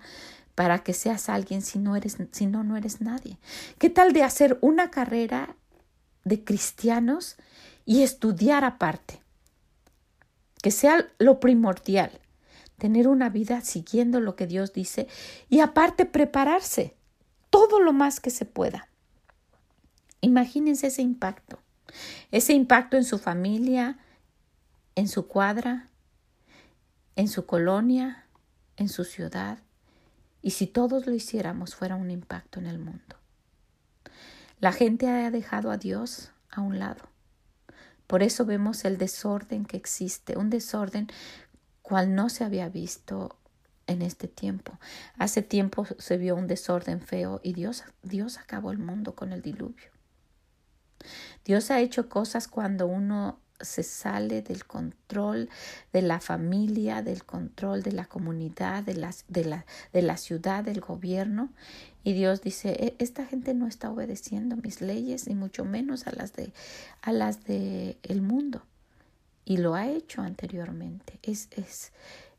para 0.57 0.79
que 0.79 0.93
seas 0.93 1.29
alguien 1.29 1.61
si 1.61 1.77
no 1.77 1.95
eres, 1.95 2.17
si 2.31 2.47
no, 2.47 2.63
no 2.63 2.77
eres 2.77 2.99
nadie. 2.99 3.37
¿Qué 3.77 3.91
tal 3.91 4.11
de 4.11 4.23
hacer 4.23 4.57
una 4.61 4.89
carrera 4.89 5.55
de 6.23 6.43
cristianos 6.43 7.35
y 7.85 8.01
estudiar 8.01 8.63
aparte? 8.63 9.21
Que 10.63 10.71
sea 10.71 11.09
lo 11.19 11.39
primordial, 11.39 12.09
tener 12.79 13.07
una 13.07 13.29
vida 13.29 13.61
siguiendo 13.61 14.19
lo 14.19 14.35
que 14.35 14.47
Dios 14.47 14.73
dice 14.73 15.07
y 15.47 15.59
aparte 15.59 16.07
prepararse 16.07 16.95
todo 17.51 17.79
lo 17.79 17.93
más 17.93 18.19
que 18.19 18.31
se 18.31 18.45
pueda. 18.45 18.89
Imagínense 20.21 20.87
ese 20.87 21.03
impacto, 21.03 21.59
ese 22.31 22.53
impacto 22.53 22.97
en 22.97 23.03
su 23.03 23.19
familia, 23.19 23.99
en 24.95 25.07
su 25.07 25.27
cuadra, 25.27 25.91
en 27.15 27.27
su 27.27 27.45
colonia, 27.45 28.25
en 28.75 28.89
su 28.89 29.03
ciudad, 29.03 29.59
y 30.47 30.51
si 30.51 30.65
todos 30.65 31.07
lo 31.07 31.13
hiciéramos 31.13 31.75
fuera 31.75 31.97
un 31.97 32.09
impacto 32.09 32.57
en 32.61 32.67
el 32.67 32.79
mundo. 32.79 33.17
La 34.61 34.71
gente 34.71 35.09
ha 35.09 35.29
dejado 35.29 35.71
a 35.71 35.77
Dios 35.77 36.31
a 36.49 36.61
un 36.61 36.79
lado. 36.79 37.03
Por 38.07 38.23
eso 38.23 38.45
vemos 38.45 38.85
el 38.85 38.97
desorden 38.97 39.65
que 39.65 39.75
existe, 39.75 40.37
un 40.37 40.49
desorden 40.49 41.07
cual 41.81 42.15
no 42.15 42.29
se 42.29 42.45
había 42.45 42.69
visto 42.69 43.35
en 43.87 44.01
este 44.01 44.29
tiempo. 44.29 44.79
Hace 45.17 45.41
tiempo 45.41 45.85
se 45.97 46.15
vio 46.15 46.37
un 46.37 46.47
desorden 46.47 47.01
feo 47.01 47.41
y 47.43 47.51
Dios, 47.51 47.83
Dios 48.01 48.37
acabó 48.37 48.71
el 48.71 48.77
mundo 48.77 49.15
con 49.15 49.33
el 49.33 49.41
diluvio. 49.41 49.91
Dios 51.43 51.71
ha 51.71 51.81
hecho 51.81 52.07
cosas 52.07 52.47
cuando 52.47 52.87
uno 52.87 53.41
se 53.59 53.83
sale 53.83 54.41
del 54.41 54.65
control 54.65 55.49
de 55.93 56.01
la 56.01 56.19
familia, 56.19 57.01
del 57.01 57.23
control 57.23 57.81
de 57.83 57.91
la 57.91 58.05
comunidad, 58.05 58.83
de, 58.83 58.95
las, 58.95 59.25
de, 59.27 59.45
la, 59.45 59.65
de 59.93 60.01
la 60.01 60.17
ciudad, 60.17 60.63
del 60.63 60.79
gobierno. 60.79 61.49
Y 62.03 62.13
Dios 62.13 62.41
dice, 62.41 62.69
e, 62.71 62.95
esta 62.99 63.25
gente 63.25 63.53
no 63.53 63.67
está 63.67 63.91
obedeciendo 63.91 64.55
mis 64.57 64.81
leyes, 64.81 65.27
ni 65.27 65.35
mucho 65.35 65.65
menos 65.65 66.07
a 66.07 66.11
las 66.11 66.33
de, 66.33 66.51
a 67.01 67.11
las 67.11 67.45
de 67.45 67.97
el 68.03 68.21
mundo. 68.21 68.61
Y 69.45 69.57
lo 69.57 69.75
ha 69.75 69.87
hecho 69.87 70.21
anteriormente. 70.21 71.19
Es, 71.23 71.47
es, 71.51 71.91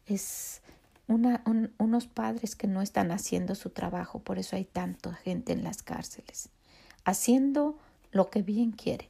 es 0.06 0.62
una, 1.06 1.42
unos 1.78 2.06
padres 2.06 2.54
que 2.54 2.66
no 2.66 2.82
están 2.82 3.10
haciendo 3.10 3.54
su 3.54 3.70
trabajo, 3.70 4.20
por 4.20 4.38
eso 4.38 4.56
hay 4.56 4.64
tanta 4.64 5.14
gente 5.14 5.52
en 5.52 5.64
las 5.64 5.82
cárceles, 5.82 6.50
haciendo 7.04 7.78
lo 8.12 8.28
que 8.28 8.42
bien 8.42 8.72
quieren 8.72 9.08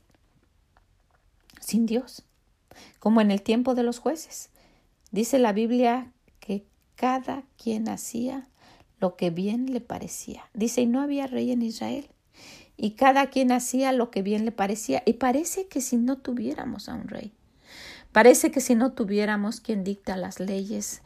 sin 1.60 1.86
Dios, 1.86 2.24
como 2.98 3.20
en 3.20 3.30
el 3.30 3.42
tiempo 3.42 3.74
de 3.74 3.82
los 3.82 3.98
jueces. 3.98 4.50
Dice 5.10 5.38
la 5.38 5.52
Biblia 5.52 6.12
que 6.40 6.64
cada 6.94 7.44
quien 7.56 7.88
hacía 7.88 8.48
lo 9.00 9.16
que 9.16 9.30
bien 9.30 9.72
le 9.72 9.80
parecía. 9.80 10.50
Dice, 10.54 10.82
y 10.82 10.86
no 10.86 11.00
había 11.00 11.26
rey 11.26 11.52
en 11.52 11.62
Israel. 11.62 12.08
Y 12.76 12.92
cada 12.92 13.30
quien 13.30 13.52
hacía 13.52 13.92
lo 13.92 14.10
que 14.10 14.22
bien 14.22 14.44
le 14.44 14.52
parecía. 14.52 15.02
Y 15.06 15.14
parece 15.14 15.66
que 15.68 15.80
si 15.80 15.96
no 15.96 16.18
tuviéramos 16.18 16.88
a 16.88 16.94
un 16.94 17.08
rey. 17.08 17.32
Parece 18.12 18.50
que 18.50 18.60
si 18.60 18.74
no 18.74 18.92
tuviéramos 18.92 19.60
quien 19.60 19.84
dicta 19.84 20.16
las 20.16 20.40
leyes, 20.40 21.02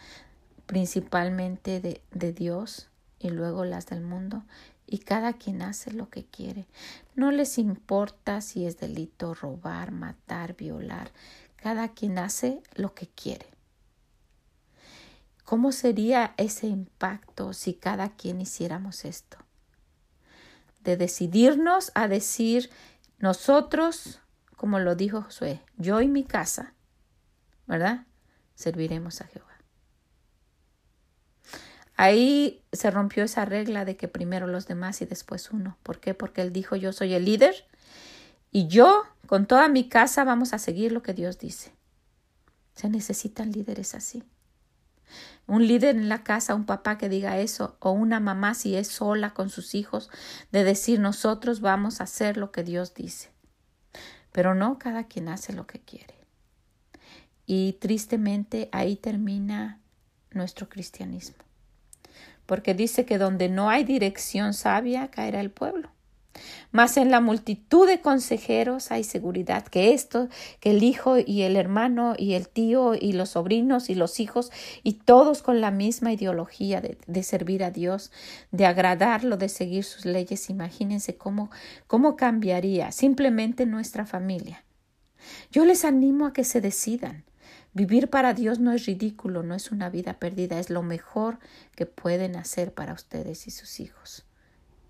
principalmente 0.66 1.80
de, 1.80 2.00
de 2.12 2.32
Dios 2.32 2.88
y 3.18 3.30
luego 3.30 3.64
las 3.64 3.86
del 3.86 4.02
mundo, 4.02 4.44
y 4.92 4.98
cada 4.98 5.32
quien 5.32 5.62
hace 5.62 5.90
lo 5.90 6.10
que 6.10 6.26
quiere. 6.26 6.66
No 7.14 7.30
les 7.30 7.56
importa 7.56 8.42
si 8.42 8.66
es 8.66 8.78
delito 8.78 9.32
robar, 9.32 9.90
matar, 9.90 10.54
violar. 10.54 11.12
Cada 11.56 11.88
quien 11.88 12.18
hace 12.18 12.62
lo 12.74 12.92
que 12.92 13.08
quiere. 13.08 13.46
¿Cómo 15.44 15.72
sería 15.72 16.34
ese 16.36 16.66
impacto 16.66 17.54
si 17.54 17.72
cada 17.72 18.10
quien 18.10 18.42
hiciéramos 18.42 19.06
esto? 19.06 19.38
De 20.80 20.98
decidirnos 20.98 21.90
a 21.94 22.06
decir 22.06 22.68
nosotros, 23.18 24.20
como 24.56 24.78
lo 24.78 24.94
dijo 24.94 25.22
Josué, 25.22 25.62
yo 25.78 26.02
y 26.02 26.08
mi 26.08 26.22
casa, 26.22 26.74
¿verdad? 27.66 28.04
Serviremos 28.56 29.22
a 29.22 29.24
Jehová. 29.24 29.51
Ahí 32.02 32.64
se 32.72 32.90
rompió 32.90 33.22
esa 33.22 33.44
regla 33.44 33.84
de 33.84 33.96
que 33.96 34.08
primero 34.08 34.48
los 34.48 34.66
demás 34.66 35.00
y 35.02 35.04
después 35.04 35.52
uno. 35.52 35.76
¿Por 35.84 36.00
qué? 36.00 36.14
Porque 36.14 36.42
él 36.42 36.52
dijo 36.52 36.74
yo 36.74 36.92
soy 36.92 37.14
el 37.14 37.24
líder 37.24 37.54
y 38.50 38.66
yo 38.66 39.04
con 39.28 39.46
toda 39.46 39.68
mi 39.68 39.88
casa 39.88 40.24
vamos 40.24 40.52
a 40.52 40.58
seguir 40.58 40.90
lo 40.90 41.04
que 41.04 41.14
Dios 41.14 41.38
dice. 41.38 41.70
Se 42.74 42.88
necesitan 42.88 43.52
líderes 43.52 43.94
así. 43.94 44.24
Un 45.46 45.68
líder 45.68 45.94
en 45.94 46.08
la 46.08 46.24
casa, 46.24 46.56
un 46.56 46.66
papá 46.66 46.98
que 46.98 47.08
diga 47.08 47.38
eso, 47.38 47.76
o 47.78 47.92
una 47.92 48.18
mamá 48.18 48.54
si 48.54 48.74
es 48.74 48.88
sola 48.88 49.32
con 49.32 49.48
sus 49.48 49.76
hijos, 49.76 50.10
de 50.50 50.64
decir 50.64 50.98
nosotros 50.98 51.60
vamos 51.60 52.00
a 52.00 52.04
hacer 52.04 52.36
lo 52.36 52.50
que 52.50 52.64
Dios 52.64 52.94
dice. 52.94 53.30
Pero 54.32 54.56
no 54.56 54.76
cada 54.80 55.04
quien 55.04 55.28
hace 55.28 55.52
lo 55.52 55.68
que 55.68 55.78
quiere. 55.78 56.16
Y 57.46 57.74
tristemente 57.74 58.68
ahí 58.72 58.96
termina 58.96 59.78
nuestro 60.32 60.68
cristianismo 60.68 61.36
porque 62.52 62.74
dice 62.74 63.06
que 63.06 63.16
donde 63.16 63.48
no 63.48 63.70
hay 63.70 63.82
dirección 63.82 64.52
sabia 64.52 65.08
caerá 65.08 65.40
el 65.40 65.50
pueblo. 65.50 65.88
Mas 66.70 66.98
en 66.98 67.10
la 67.10 67.22
multitud 67.22 67.86
de 67.86 68.02
consejeros 68.02 68.90
hay 68.92 69.04
seguridad, 69.04 69.64
que 69.64 69.94
esto, 69.94 70.28
que 70.60 70.72
el 70.72 70.82
hijo 70.82 71.16
y 71.16 71.44
el 71.44 71.56
hermano 71.56 72.12
y 72.18 72.34
el 72.34 72.50
tío 72.50 72.94
y 72.94 73.14
los 73.14 73.30
sobrinos 73.30 73.88
y 73.88 73.94
los 73.94 74.20
hijos 74.20 74.52
y 74.82 74.92
todos 74.92 75.40
con 75.40 75.62
la 75.62 75.70
misma 75.70 76.12
ideología 76.12 76.82
de, 76.82 76.98
de 77.06 77.22
servir 77.22 77.64
a 77.64 77.70
Dios, 77.70 78.12
de 78.50 78.66
agradarlo, 78.66 79.38
de 79.38 79.48
seguir 79.48 79.84
sus 79.84 80.04
leyes. 80.04 80.50
Imagínense 80.50 81.16
cómo, 81.16 81.50
cómo 81.86 82.16
cambiaría 82.16 82.92
simplemente 82.92 83.64
nuestra 83.64 84.04
familia. 84.04 84.62
Yo 85.50 85.64
les 85.64 85.86
animo 85.86 86.26
a 86.26 86.34
que 86.34 86.44
se 86.44 86.60
decidan. 86.60 87.24
Vivir 87.74 88.10
para 88.10 88.34
Dios 88.34 88.58
no 88.58 88.72
es 88.72 88.84
ridículo, 88.84 89.42
no 89.42 89.54
es 89.54 89.72
una 89.72 89.88
vida 89.88 90.18
perdida, 90.18 90.58
es 90.58 90.68
lo 90.68 90.82
mejor 90.82 91.38
que 91.74 91.86
pueden 91.86 92.36
hacer 92.36 92.74
para 92.74 92.92
ustedes 92.92 93.46
y 93.46 93.50
sus 93.50 93.80
hijos 93.80 94.26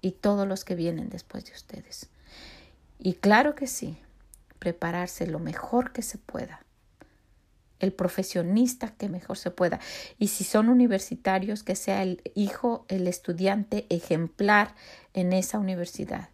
y 0.01 0.11
todos 0.11 0.49
los 0.49 0.65
que 0.65 0.75
vienen 0.75 1.09
después 1.09 1.45
de 1.45 1.53
ustedes. 1.53 2.09
Y 2.99 3.15
claro 3.15 3.55
que 3.55 3.69
sí, 3.69 3.99
prepararse 4.59 5.27
lo 5.27 5.39
mejor 5.39 5.93
que 5.93 6.03
se 6.03 6.19
pueda, 6.19 6.65
el 7.79 7.93
profesionista 7.93 8.95
que 8.95 9.09
mejor 9.09 9.39
se 9.39 9.51
pueda. 9.51 9.81
Y 10.19 10.29
si 10.29 10.45
son 10.45 10.69
universitarios, 10.69 11.63
que 11.63 11.77
sea 11.77 12.03
el 12.03 12.21
hijo, 12.35 12.85
el 12.89 13.07
estudiante 13.09 13.87
ejemplar 13.91 14.75
en 15.15 15.33
esa 15.33 15.59
universidad. 15.59 16.31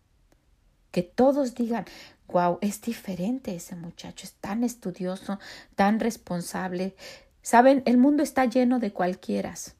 Que 0.90 1.02
todos 1.02 1.54
digan, 1.54 1.84
wow, 2.28 2.58
es 2.60 2.80
diferente 2.82 3.54
ese 3.54 3.74
muchacho, 3.74 4.24
es 4.24 4.34
tan 4.34 4.64
estudioso, 4.64 5.38
tan 5.74 5.98
responsable. 5.98 6.94
Saben, 7.42 7.82
el 7.86 7.96
mundo 7.96 8.22
está 8.22 8.44
lleno 8.44 8.78
de 8.78 8.92
cualquieras, 8.92 9.74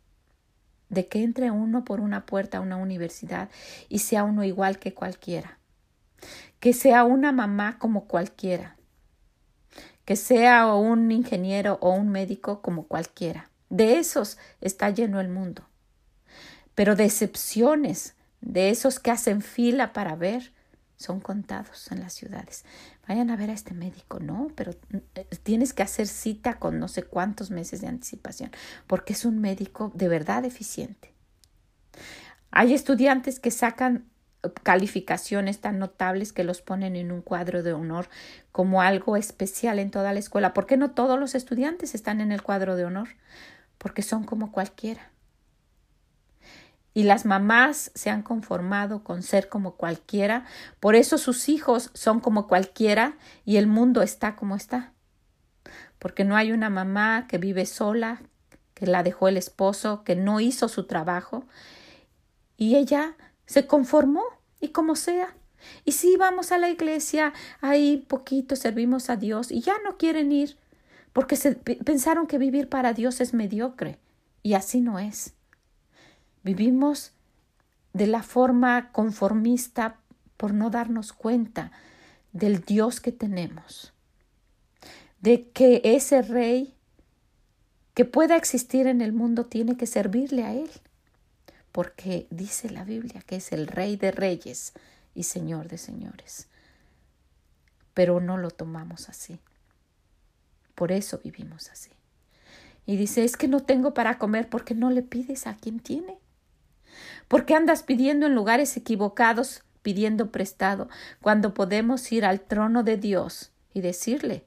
de 0.88 1.07
que 1.07 1.23
entre 1.23 1.50
uno 1.50 1.85
por 1.85 2.00
una 2.00 2.26
puerta 2.26 2.59
a 2.59 2.61
una 2.62 2.76
universidad 2.76 3.50
y 3.88 4.00
sea 4.00 4.25
uno 4.25 4.45
igual 4.45 4.78
que 4.78 4.95
cualquiera, 4.95 5.59
que 6.61 6.73
sea 6.73 7.05
una 7.05 7.33
mamá 7.33 7.78
como 7.78 8.07
cualquiera, 8.07 8.76
que 10.05 10.17
sea 10.17 10.75
un 10.75 11.12
ingeniero 11.12 11.78
o 11.83 11.90
un 11.90 12.09
médico 12.09 12.62
como 12.62 12.85
cualquiera. 12.85 13.51
De 13.68 13.99
esos 13.99 14.38
está 14.62 14.88
lleno 14.88 15.20
el 15.20 15.29
mundo. 15.29 15.68
Pero 16.75 16.96
de 16.96 17.05
excepciones, 17.05 18.14
de 18.40 18.70
esos 18.70 19.01
que 19.01 19.11
hacen 19.11 19.42
fila 19.42 19.92
para 19.92 20.16
ver, 20.16 20.53
son 20.98 21.20
contados 21.20 21.90
en 21.92 22.00
las 22.00 22.12
ciudades. 22.12 22.64
Vayan 23.06 23.30
a 23.30 23.37
ver 23.37 23.50
a 23.50 23.54
este 23.54 23.72
médico, 23.72 24.18
no, 24.18 24.48
pero 24.54 24.72
eh, 25.14 25.26
tienes 25.42 25.72
que 25.72 25.84
hacer 25.84 26.08
cita 26.08 26.58
con 26.58 26.78
no 26.78 26.88
sé 26.88 27.04
cuántos 27.04 27.50
meses 27.50 27.80
de 27.80 27.87
anticipación, 27.87 28.50
porque 28.87 29.14
es 29.14 29.24
un 29.24 29.40
médico 29.40 29.92
de 29.94 30.08
verdad 30.08 30.44
eficiente. 30.44 31.14
Hay 32.50 32.74
estudiantes 32.74 33.38
que 33.38 33.50
sacan 33.50 34.08
calificaciones 34.62 35.61
tan 35.61 35.78
notables 35.78 36.32
que 36.32 36.44
los 36.44 36.62
ponen 36.62 36.96
en 36.96 37.12
un 37.12 37.22
cuadro 37.22 37.62
de 37.62 37.72
honor 37.72 38.08
como 38.52 38.82
algo 38.82 39.16
especial 39.16 39.78
en 39.78 39.90
toda 39.90 40.12
la 40.12 40.18
escuela. 40.18 40.54
¿Por 40.54 40.66
qué 40.66 40.76
no 40.76 40.90
todos 40.90 41.18
los 41.18 41.34
estudiantes 41.34 41.94
están 41.94 42.20
en 42.20 42.32
el 42.32 42.42
cuadro 42.42 42.76
de 42.76 42.84
honor? 42.84 43.08
Porque 43.78 44.02
son 44.02 44.24
como 44.24 44.52
cualquiera. 44.52 45.11
Y 46.98 47.04
las 47.04 47.26
mamás 47.26 47.92
se 47.94 48.11
han 48.11 48.22
conformado 48.22 49.04
con 49.04 49.22
ser 49.22 49.48
como 49.48 49.76
cualquiera, 49.76 50.46
por 50.80 50.96
eso 50.96 51.16
sus 51.16 51.48
hijos 51.48 51.92
son 51.94 52.18
como 52.18 52.48
cualquiera 52.48 53.16
y 53.44 53.58
el 53.58 53.68
mundo 53.68 54.02
está 54.02 54.34
como 54.34 54.56
está. 54.56 54.92
Porque 56.00 56.24
no 56.24 56.34
hay 56.34 56.50
una 56.50 56.70
mamá 56.70 57.28
que 57.28 57.38
vive 57.38 57.66
sola, 57.66 58.20
que 58.74 58.88
la 58.88 59.04
dejó 59.04 59.28
el 59.28 59.37
esposo, 59.37 60.02
que 60.02 60.16
no 60.16 60.40
hizo 60.40 60.66
su 60.68 60.88
trabajo, 60.88 61.44
y 62.56 62.74
ella 62.74 63.14
se 63.46 63.68
conformó 63.68 64.24
y 64.58 64.70
como 64.70 64.96
sea. 64.96 65.37
Y 65.84 65.92
si 65.92 66.16
vamos 66.16 66.50
a 66.50 66.58
la 66.58 66.68
iglesia, 66.68 67.32
ahí 67.61 68.04
poquito 68.08 68.56
servimos 68.56 69.08
a 69.08 69.14
Dios 69.14 69.52
y 69.52 69.61
ya 69.61 69.76
no 69.84 69.98
quieren 69.98 70.32
ir, 70.32 70.58
porque 71.12 71.37
se, 71.37 71.52
pensaron 71.54 72.26
que 72.26 72.38
vivir 72.38 72.68
para 72.68 72.92
Dios 72.92 73.20
es 73.20 73.34
mediocre, 73.34 74.00
y 74.42 74.54
así 74.54 74.80
no 74.80 74.98
es. 74.98 75.38
Vivimos 76.48 77.12
de 77.92 78.06
la 78.06 78.22
forma 78.22 78.90
conformista 78.90 80.00
por 80.38 80.54
no 80.54 80.70
darnos 80.70 81.12
cuenta 81.12 81.72
del 82.32 82.64
Dios 82.64 83.02
que 83.02 83.12
tenemos, 83.12 83.92
de 85.20 85.50
que 85.50 85.82
ese 85.84 86.22
rey 86.22 86.74
que 87.92 88.06
pueda 88.06 88.34
existir 88.34 88.87
en 88.87 89.02
el 89.02 89.12
mundo 89.12 89.44
tiene 89.44 89.76
que 89.76 89.87
servirle 89.87 90.44
a 90.44 90.54
Él, 90.54 90.70
porque 91.70 92.26
dice 92.30 92.70
la 92.70 92.84
Biblia 92.84 93.20
que 93.26 93.37
es 93.37 93.52
el 93.52 93.66
rey 93.66 93.96
de 93.96 94.11
reyes 94.11 94.72
y 95.14 95.24
señor 95.24 95.68
de 95.68 95.76
señores. 95.76 96.48
Pero 97.92 98.20
no 98.20 98.38
lo 98.38 98.50
tomamos 98.50 99.11
así. 99.11 99.38
Por 100.74 100.92
eso 100.92 101.20
vivimos 101.22 101.68
así. 101.68 101.90
Y 102.87 102.96
dice, 102.96 103.24
es 103.24 103.37
que 103.37 103.48
no 103.48 103.61
tengo 103.61 103.92
para 103.92 104.16
comer 104.18 104.48
porque 104.48 104.74
no 104.74 104.88
le 104.90 105.02
pides 105.02 105.46
a 105.46 105.54
quien 105.54 105.78
tiene. 105.78 106.16
¿Por 107.28 107.44
qué 107.44 107.54
andas 107.54 107.82
pidiendo 107.82 108.26
en 108.26 108.34
lugares 108.34 108.76
equivocados, 108.76 109.62
pidiendo 109.82 110.30
prestado, 110.30 110.88
cuando 111.20 111.54
podemos 111.54 112.11
ir 112.12 112.24
al 112.24 112.40
trono 112.40 112.82
de 112.82 112.96
Dios 112.96 113.50
y 113.74 113.80
decirle, 113.80 114.44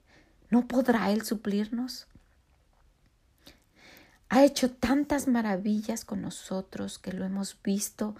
¿no 0.50 0.68
podrá 0.68 1.12
Él 1.12 1.24
suplirnos? 1.24 2.08
Ha 4.30 4.46
hecho 4.46 4.72
tantas 4.72 5.28
maravillas 5.28 6.06
con 6.06 6.22
nosotros 6.22 7.00
que 7.00 7.12
lo 7.12 7.26
hemos 7.26 7.58
visto, 7.64 8.16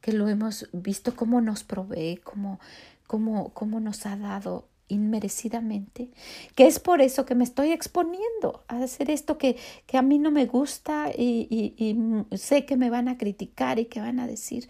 que 0.00 0.12
lo 0.12 0.28
hemos 0.28 0.68
visto 0.72 1.16
cómo 1.16 1.40
nos 1.40 1.64
provee, 1.64 2.20
cómo, 2.22 2.60
cómo, 3.06 3.52
cómo 3.52 3.80
nos 3.80 4.06
ha 4.06 4.16
dado 4.16 4.68
inmerecidamente, 4.88 6.10
que 6.54 6.66
es 6.66 6.78
por 6.78 7.00
eso 7.00 7.24
que 7.24 7.34
me 7.34 7.44
estoy 7.44 7.72
exponiendo 7.72 8.64
a 8.68 8.82
hacer 8.82 9.10
esto 9.10 9.38
que, 9.38 9.56
que 9.86 9.96
a 9.96 10.02
mí 10.02 10.18
no 10.18 10.30
me 10.30 10.46
gusta 10.46 11.10
y, 11.16 11.46
y 11.50 12.36
sé 12.36 12.66
que 12.66 12.76
me 12.76 12.90
van 12.90 13.08
a 13.08 13.18
criticar 13.18 13.78
y 13.78 13.86
que 13.86 14.00
van 14.00 14.20
a 14.20 14.26
decir, 14.26 14.68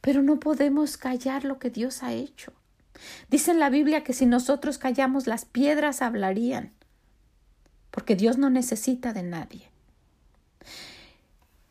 pero 0.00 0.22
no 0.22 0.40
podemos 0.40 0.96
callar 0.96 1.44
lo 1.44 1.58
que 1.58 1.70
Dios 1.70 2.02
ha 2.02 2.12
hecho. 2.12 2.52
Dice 3.30 3.52
en 3.52 3.58
la 3.58 3.70
Biblia 3.70 4.04
que 4.04 4.12
si 4.12 4.26
nosotros 4.26 4.78
callamos 4.78 5.26
las 5.26 5.44
piedras 5.44 6.02
hablarían, 6.02 6.72
porque 7.90 8.16
Dios 8.16 8.38
no 8.38 8.50
necesita 8.50 9.12
de 9.12 9.22
nadie. 9.22 9.70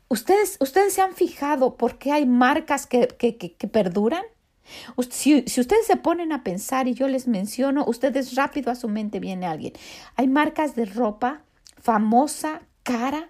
¿Ustedes, 0.07 0.57
ustedes 0.59 0.93
se 0.93 1.01
han 1.01 1.13
fijado 1.13 1.75
por 1.77 1.97
qué 1.97 2.11
hay 2.11 2.25
marcas 2.25 2.85
que, 2.85 3.07
que, 3.07 3.37
que 3.37 3.67
perduran? 3.67 4.23
Si, 5.09 5.35
ustedes 5.37 5.85
se 5.85 5.97
ponen 5.97 6.31
a 6.31 6.43
pensar 6.43 6.87
y 6.87 6.93
yo 6.93 7.07
les 7.07 7.27
menciono, 7.27 7.85
ustedes 7.85 8.35
rápido 8.35 8.71
a 8.71 8.75
su 8.75 8.87
mente 8.87 9.19
viene 9.19 9.45
alguien. 9.45 9.73
Hay 10.15 10.27
marcas 10.27 10.75
de 10.75 10.85
ropa 10.85 11.43
famosa, 11.77 12.61
cara, 12.83 13.29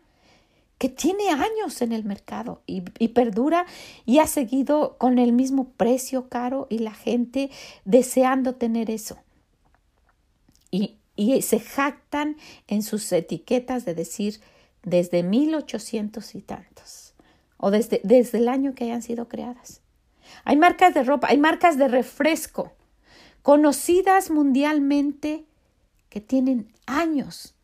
que 0.77 0.89
tiene 0.89 1.29
años 1.29 1.81
en 1.81 1.91
el 1.91 2.03
mercado 2.03 2.63
y, 2.65 2.83
y, 2.97 3.09
perdura 3.09 3.67
y 4.05 4.17
ha 4.17 4.25
seguido 4.25 4.97
con 4.97 5.19
el 5.19 5.31
mismo 5.31 5.69
precio 5.73 6.27
caro 6.27 6.65
y 6.69 6.79
la 6.79 6.93
gente 6.93 7.51
deseando 7.85 8.55
tener 8.55 8.89
eso. 8.89 9.17
Y 10.71 10.97
y 11.15 11.41
se 11.41 11.59
jactan 11.59 12.37
en 12.67 12.83
sus 12.83 13.11
etiquetas 13.11 13.85
de 13.85 13.93
decir 13.93 14.39
desde 14.83 15.23
1800 15.23 16.35
y 16.35 16.41
tantos, 16.41 17.13
o 17.57 17.69
desde, 17.69 18.01
desde 18.03 18.39
el 18.39 18.47
año 18.47 18.73
que 18.73 18.85
hayan 18.85 19.01
sido 19.01 19.27
creadas. 19.27 19.80
Hay 20.43 20.57
marcas 20.57 20.93
de 20.93 21.03
ropa, 21.03 21.27
hay 21.29 21.37
marcas 21.37 21.77
de 21.77 21.87
refresco, 21.87 22.73
conocidas 23.41 24.29
mundialmente 24.29 25.45
que 26.09 26.21
tienen 26.21 26.71
años 26.85 27.55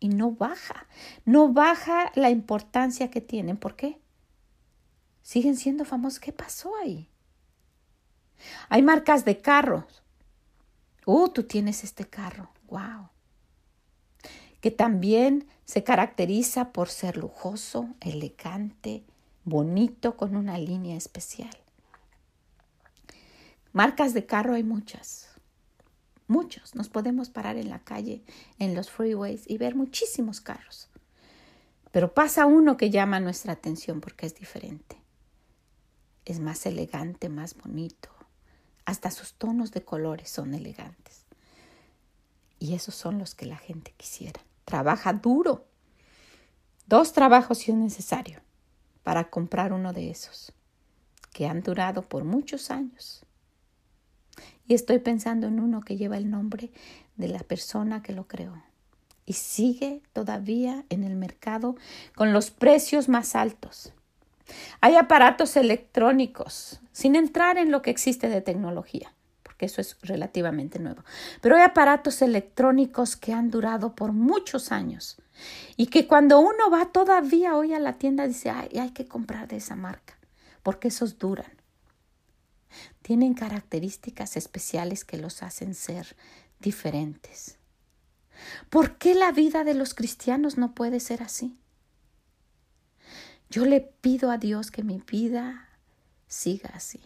y 0.00 0.08
no 0.08 0.32
baja, 0.32 0.86
no 1.24 1.52
baja 1.52 2.10
la 2.14 2.30
importancia 2.30 3.10
que 3.10 3.20
tienen. 3.20 3.56
¿Por 3.56 3.76
qué? 3.76 4.00
Siguen 5.22 5.56
siendo 5.56 5.84
famosos. 5.84 6.20
¿Qué 6.20 6.32
pasó 6.32 6.72
ahí? 6.82 7.08
Hay 8.68 8.82
marcas 8.82 9.24
de 9.24 9.40
carros. 9.40 10.02
Uh, 11.06 11.28
tú 11.28 11.44
tienes 11.44 11.84
este 11.84 12.06
carro. 12.06 12.50
Wow. 12.68 13.08
Que 14.60 14.70
también 14.70 15.46
se 15.64 15.84
caracteriza 15.84 16.72
por 16.72 16.88
ser 16.88 17.16
lujoso, 17.16 17.88
elegante, 18.00 19.04
bonito, 19.44 20.16
con 20.16 20.36
una 20.36 20.58
línea 20.58 20.96
especial. 20.96 21.59
Marcas 23.72 24.14
de 24.14 24.26
carro 24.26 24.54
hay 24.54 24.64
muchas. 24.64 25.28
Muchos. 26.26 26.74
Nos 26.74 26.88
podemos 26.88 27.30
parar 27.30 27.56
en 27.56 27.70
la 27.70 27.78
calle, 27.78 28.24
en 28.58 28.74
los 28.74 28.90
freeways 28.90 29.48
y 29.48 29.58
ver 29.58 29.76
muchísimos 29.76 30.40
carros. 30.40 30.88
Pero 31.92 32.12
pasa 32.12 32.46
uno 32.46 32.76
que 32.76 32.90
llama 32.90 33.20
nuestra 33.20 33.52
atención 33.52 34.00
porque 34.00 34.26
es 34.26 34.34
diferente. 34.34 35.00
Es 36.24 36.40
más 36.40 36.66
elegante, 36.66 37.28
más 37.28 37.54
bonito. 37.54 38.08
Hasta 38.86 39.12
sus 39.12 39.34
tonos 39.34 39.70
de 39.70 39.84
colores 39.84 40.30
son 40.30 40.52
elegantes. 40.54 41.26
Y 42.58 42.74
esos 42.74 42.96
son 42.96 43.20
los 43.20 43.36
que 43.36 43.46
la 43.46 43.56
gente 43.56 43.94
quisiera. 43.96 44.40
Trabaja 44.64 45.12
duro. 45.12 45.68
Dos 46.86 47.12
trabajos 47.12 47.58
si 47.58 47.70
es 47.70 47.76
necesario 47.76 48.40
para 49.04 49.30
comprar 49.30 49.72
uno 49.72 49.92
de 49.92 50.10
esos, 50.10 50.52
que 51.32 51.46
han 51.46 51.62
durado 51.62 52.02
por 52.02 52.24
muchos 52.24 52.72
años 52.72 53.24
y 54.70 54.74
estoy 54.74 55.00
pensando 55.00 55.48
en 55.48 55.58
uno 55.58 55.80
que 55.80 55.96
lleva 55.96 56.16
el 56.16 56.30
nombre 56.30 56.70
de 57.16 57.26
la 57.26 57.40
persona 57.40 58.04
que 58.04 58.12
lo 58.12 58.28
creó. 58.28 58.62
Y 59.26 59.32
sigue 59.32 60.00
todavía 60.12 60.84
en 60.90 61.02
el 61.02 61.16
mercado 61.16 61.74
con 62.14 62.32
los 62.32 62.52
precios 62.52 63.08
más 63.08 63.34
altos. 63.34 63.92
Hay 64.80 64.94
aparatos 64.94 65.56
electrónicos, 65.56 66.78
sin 66.92 67.16
entrar 67.16 67.58
en 67.58 67.72
lo 67.72 67.82
que 67.82 67.90
existe 67.90 68.28
de 68.28 68.42
tecnología, 68.42 69.12
porque 69.42 69.66
eso 69.66 69.80
es 69.80 69.96
relativamente 70.02 70.78
nuevo. 70.78 71.02
Pero 71.40 71.56
hay 71.56 71.62
aparatos 71.62 72.22
electrónicos 72.22 73.16
que 73.16 73.32
han 73.32 73.50
durado 73.50 73.96
por 73.96 74.12
muchos 74.12 74.70
años 74.70 75.16
y 75.76 75.86
que 75.86 76.06
cuando 76.06 76.38
uno 76.38 76.70
va 76.70 76.92
todavía 76.92 77.56
hoy 77.56 77.74
a 77.74 77.80
la 77.80 77.94
tienda 77.94 78.28
dice, 78.28 78.50
Ay, 78.50 78.78
hay 78.78 78.90
que 78.90 79.08
comprar 79.08 79.48
de 79.48 79.56
esa 79.56 79.74
marca, 79.74 80.16
porque 80.62 80.86
esos 80.86 81.18
duran 81.18 81.59
tienen 83.02 83.34
características 83.34 84.36
especiales 84.36 85.04
que 85.04 85.16
los 85.16 85.42
hacen 85.42 85.74
ser 85.74 86.16
diferentes. 86.60 87.56
¿Por 88.68 88.96
qué 88.98 89.14
la 89.14 89.32
vida 89.32 89.64
de 89.64 89.74
los 89.74 89.94
cristianos 89.94 90.56
no 90.56 90.74
puede 90.74 91.00
ser 91.00 91.22
así? 91.22 91.56
Yo 93.50 93.64
le 93.64 93.80
pido 93.80 94.30
a 94.30 94.38
Dios 94.38 94.70
que 94.70 94.82
mi 94.82 94.98
vida 94.98 95.68
siga 96.28 96.70
así. 96.74 97.00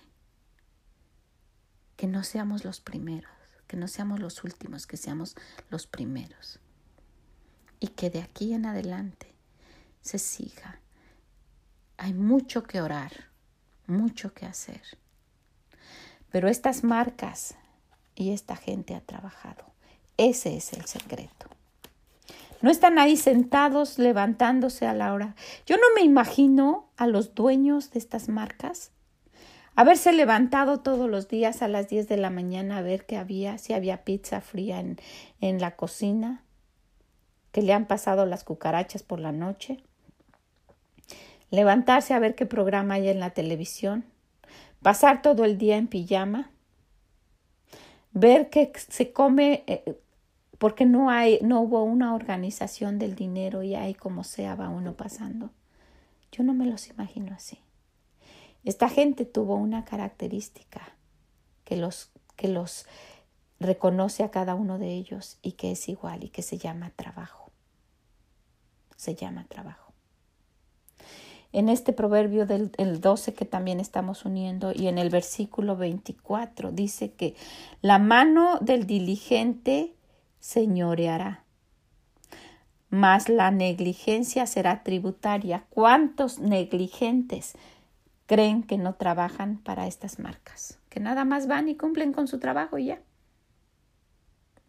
Que 1.97 2.07
no 2.07 2.23
seamos 2.23 2.65
los 2.65 2.81
primeros, 2.81 3.33
que 3.67 3.77
no 3.77 3.89
seamos 3.89 4.21
los 4.21 4.45
últimos, 4.45 4.87
que 4.87 4.97
seamos 4.97 5.37
los 5.71 5.87
primeros. 5.87 6.61
Y 7.81 7.89
que 7.89 8.11
de 8.11 8.21
aquí 8.21 8.53
en 8.53 8.67
adelante 8.67 9.35
se 10.03 10.19
siga. 10.19 10.81
Hay 11.97 12.13
mucho 12.13 12.65
que 12.65 12.83
orar, 12.83 13.31
mucho 13.87 14.35
que 14.35 14.45
hacer. 14.45 14.83
Pero 16.35 16.49
estas 16.49 16.83
marcas 16.83 17.55
y 18.17 18.33
esta 18.33 18.57
gente 18.57 18.97
ha 18.97 19.01
trabajado. 19.01 19.67
Ese 20.17 20.57
es 20.57 20.73
el 20.73 20.85
secreto. 20.87 21.47
No 22.61 22.73
están 22.73 22.99
ahí 22.99 23.17
sentados 23.17 24.01
levantándose 24.01 24.85
a 24.89 24.95
la 24.95 25.13
hora. 25.13 25.37
Yo 25.65 25.77
no 25.77 25.85
me 25.95 26.03
imagino 26.03 26.89
a 26.97 27.07
los 27.07 27.37
dueños 27.37 27.93
de 27.93 28.01
estas 28.01 28.29
marcas 28.29 28.91
haberse 29.77 30.13
levantado 30.13 30.81
todos 30.81 31.09
los 31.09 31.29
días 31.29 31.63
a 31.63 31.69
las 31.69 31.89
10 31.89 32.09
de 32.09 32.17
la 32.17 32.31
mañana 32.31 32.79
a 32.79 32.83
ver 32.83 33.07
qué 33.07 33.17
había, 33.17 33.57
si 33.59 33.73
había 33.73 34.03
pizza 34.03 34.41
fría 34.41 34.81
en, 34.81 34.99
en 35.41 35.61
la 35.61 35.77
cocina, 35.77 36.43
que 37.53 37.63
le 37.63 37.75
han 37.75 37.87
pasado 37.87 38.27
las 38.27 38.43
cucarachas 38.43 39.05
por 39.05 39.21
la 39.21 39.31
noche, 39.31 39.85
levantarse 41.51 42.13
a 42.13 42.19
ver 42.19 42.35
qué 42.35 42.45
programa 42.45 42.95
hay 42.95 43.07
en 43.07 43.21
la 43.21 43.31
televisión, 43.31 44.05
pasar 44.85 45.23
todo 45.23 45.47
el 45.47 45.57
día 45.57 45.79
en 45.79 45.87
pijama, 45.87 46.51
ver 48.13 48.51
que 48.51 48.71
se 48.77 49.15
come 49.15 49.65
eh, 49.67 49.99
porque 50.59 50.85
no 50.85 51.09
hay, 51.09 51.39
no 51.41 51.63
hubo 51.63 51.83
una 51.83 52.15
organización 52.15 52.99
del 52.99 53.15
dinero 53.15 53.63
y 53.63 53.75
ahí 53.75 53.95
como 53.95 54.25
sea 54.25 54.55
va 54.57 54.69
uno 54.69 54.93
pasando. 54.95 55.53
Yo 56.31 56.45
no 56.45 56.53
me 56.53 56.67
los 56.67 56.89
imagino 56.89 57.35
así. 57.35 57.61
Esta 58.63 58.91
gente 58.91 59.25
tuvo 59.25 59.57
una 59.57 59.87
característica 59.87 60.83
que 61.65 61.79
los, 61.79 62.13
que 62.37 62.49
los 62.49 62.85
reconoce 63.61 64.23
a 64.23 64.31
cada 64.31 64.55
uno 64.55 64.79
de 64.79 64.89
ellos 64.89 65.39
y 65.41 65.53
que 65.53 65.73
es 65.73 65.89
igual 65.89 66.25
y 66.25 66.29
que 66.29 66.43
se 66.43 66.59
llama 66.59 66.93
trabajo. 66.95 67.51
Se 68.97 69.15
llama 69.15 69.47
trabajo 69.49 69.95
en 71.55 71.69
este 71.69 71.93
proverbio 71.93 72.47
del 72.47 73.01
12 73.01 73.33
que 73.33 73.45
también 73.45 73.79
estamos 73.79 74.25
uniendo 74.25 74.73
y 74.75 74.89
en 74.89 74.99
el 74.99 75.09
versículo 75.09 75.77
24 75.77 76.73
dice 76.73 77.13
que 77.13 77.37
la 77.81 78.01
mano 78.01 78.59
del 78.61 78.89
diligente 78.89 79.95
señoreará, 80.41 81.45
mas 82.91 83.29
la 83.29 83.53
negligencia 83.53 84.47
será 84.47 84.83
tributaria. 84.83 85.65
¿Cuántos 85.71 86.41
negligentes 86.41 87.55
creen 88.27 88.65
que 88.65 88.77
no 88.77 88.95
trabajan 88.95 89.59
para 89.59 89.87
estas 89.87 90.19
marcas? 90.19 90.81
Que 90.89 90.99
nada 90.99 91.25
más 91.25 91.47
van 91.47 91.69
y 91.69 91.77
cumplen 91.77 92.13
con 92.13 92.27
su 92.27 92.41
trabajo 92.41 92.79
y 92.79 92.87
ya. 92.87 93.01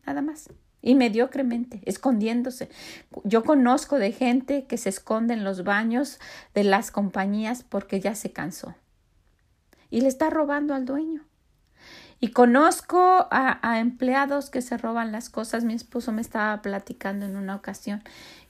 Nada 0.06 0.22
más 0.22 0.50
y 0.86 0.94
mediocremente, 0.94 1.82
escondiéndose. 1.86 2.70
Yo 3.24 3.44
conozco 3.44 3.98
de 3.98 4.12
gente 4.12 4.66
que 4.66 4.78
se 4.78 4.90
esconde 4.90 5.34
en 5.34 5.44
los 5.44 5.64
baños 5.64 6.20
de 6.54 6.64
las 6.64 6.92
compañías 6.92 7.64
porque 7.64 8.00
ya 8.00 8.14
se 8.14 8.32
cansó 8.32 8.76
y 9.90 10.02
le 10.02 10.08
está 10.08 10.30
robando 10.30 10.76
al 10.76 10.86
dueño. 10.86 11.26
Y 12.20 12.30
conozco 12.30 13.28
a, 13.32 13.80
empleados 13.80 14.50
que 14.50 14.62
se 14.62 14.78
roban 14.78 15.12
las 15.12 15.30
cosas. 15.30 15.64
Mi 15.64 15.74
esposo 15.74 16.12
me 16.12 16.22
estaba 16.22 16.62
platicando 16.62 17.26
en 17.26 17.36
una 17.36 17.56
ocasión 17.56 18.04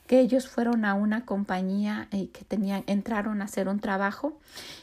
que 0.07 0.19
ellos 0.19 0.47
fueron 0.47 0.85
a 0.85 0.93
una 0.93 1.25
compañía 1.25 2.07
y 2.11 2.27
que 2.27 2.43
tenían, 2.45 2.83
entraron 2.87 3.41
a 3.41 3.45
hacer 3.45 3.67
un 3.67 3.79
trabajo. 3.79 4.37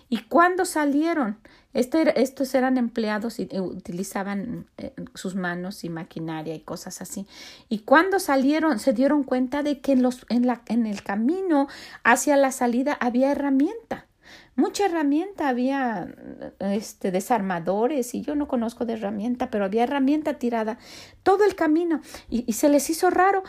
Y 0.08 0.22
cuando 0.24 0.64
salieron, 0.64 1.38
este 1.74 2.20
estos 2.20 2.54
eran 2.54 2.76
empleados 2.76 3.38
y 3.38 3.48
utilizaban 3.58 4.66
eh, 4.78 4.92
sus 5.14 5.34
manos 5.34 5.84
y 5.84 5.88
maquinaria 5.88 6.54
y 6.54 6.60
cosas 6.60 7.00
así. 7.00 7.26
Y 7.68 7.80
cuando 7.80 8.18
salieron, 8.18 8.78
se 8.78 8.92
dieron 8.92 9.22
cuenta 9.22 9.62
de 9.62 9.80
que 9.80 9.92
en, 9.92 10.02
los, 10.02 10.26
en, 10.28 10.46
la, 10.46 10.62
en 10.66 10.86
el 10.86 11.02
camino 11.02 11.68
hacia 12.04 12.36
la 12.36 12.52
salida 12.52 12.96
había 13.00 13.30
herramienta. 13.30 14.06
Mucha 14.54 14.84
herramienta, 14.84 15.48
había 15.48 16.14
este, 16.60 17.10
desarmadores 17.10 18.14
y 18.14 18.20
yo 18.20 18.34
no 18.34 18.48
conozco 18.48 18.84
de 18.84 18.94
herramienta, 18.94 19.50
pero 19.50 19.64
había 19.64 19.84
herramienta 19.84 20.34
tirada 20.34 20.78
todo 21.22 21.44
el 21.44 21.54
camino. 21.54 22.02
Y, 22.28 22.52
se 22.52 22.68
les 22.68 22.90
hizo 22.90 23.08
raro 23.08 23.42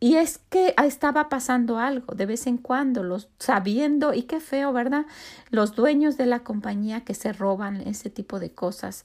y 0.00 0.16
es 0.16 0.38
que 0.48 0.74
estaba 0.82 1.28
pasando 1.28 1.78
algo 1.78 2.14
de 2.14 2.24
vez 2.24 2.46
en 2.46 2.56
cuando, 2.56 3.02
los 3.02 3.28
sabiendo, 3.38 4.14
y 4.14 4.22
qué 4.22 4.40
feo, 4.40 4.72
¿verdad? 4.72 5.04
Los 5.50 5.74
dueños 5.76 6.16
de 6.16 6.24
la 6.24 6.40
compañía 6.40 7.02
que 7.02 7.12
se 7.12 7.34
roban 7.34 7.82
ese 7.82 8.08
tipo 8.08 8.40
de 8.40 8.50
cosas 8.50 9.04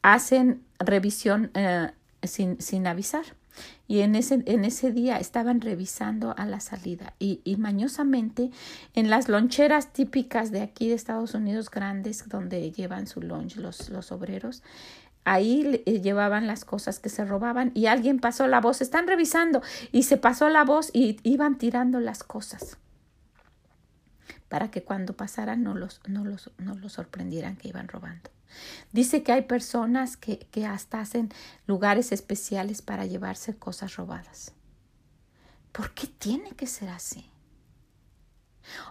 hacen 0.00 0.64
revisión 0.78 1.50
eh, 1.52 1.90
sin, 2.22 2.58
sin, 2.62 2.86
avisar. 2.86 3.24
Y 3.86 4.00
en 4.00 4.14
ese, 4.14 4.42
en 4.46 4.64
ese 4.64 4.90
día 4.90 5.18
estaban 5.18 5.60
revisando 5.60 6.34
a 6.38 6.46
la 6.46 6.60
salida 6.60 7.12
y, 7.18 7.42
y 7.44 7.56
mañosamente 7.56 8.50
en 8.94 9.10
las 9.10 9.28
loncheras 9.28 9.92
típicas 9.92 10.50
de 10.50 10.62
aquí 10.62 10.88
de 10.88 10.94
Estados 10.94 11.34
Unidos 11.34 11.70
grandes 11.70 12.26
donde 12.26 12.70
llevan 12.70 13.06
su 13.06 13.20
lunch 13.20 13.56
los, 13.56 13.90
los 13.90 14.12
obreros, 14.12 14.62
ahí 15.24 15.82
eh, 15.86 16.00
llevaban 16.00 16.46
las 16.46 16.64
cosas 16.64 16.98
que 16.98 17.08
se 17.08 17.24
robaban 17.24 17.72
y 17.74 17.86
alguien 17.86 18.18
pasó 18.18 18.46
la 18.46 18.60
voz, 18.60 18.80
están 18.80 19.06
revisando 19.06 19.62
y 19.92 20.04
se 20.04 20.16
pasó 20.16 20.48
la 20.48 20.64
voz 20.64 20.90
y 20.92 21.18
iban 21.22 21.58
tirando 21.58 22.00
las 22.00 22.22
cosas. 22.24 22.76
para 24.48 24.70
que 24.72 24.82
cuando 24.82 25.12
pasaran 25.16 25.62
no 25.62 25.74
los, 25.74 26.00
no 26.08 26.24
los, 26.24 26.50
no 26.58 26.74
los 26.74 26.94
sorprendieran 26.94 27.56
que 27.56 27.68
iban 27.68 27.86
robando. 27.86 28.30
Dice 28.90 29.22
que 29.22 29.30
hay 29.30 29.42
personas 29.42 30.16
que, 30.16 30.40
que 30.50 30.66
hasta 30.66 30.98
hacen 31.00 31.28
lugares 31.66 32.10
especiales 32.10 32.82
para 32.82 33.06
llevarse 33.06 33.56
cosas 33.56 33.94
robadas. 33.94 34.52
¿Por 35.70 35.94
qué 35.94 36.08
tiene 36.08 36.50
que 36.56 36.66
ser 36.66 36.88
así? 36.88 37.30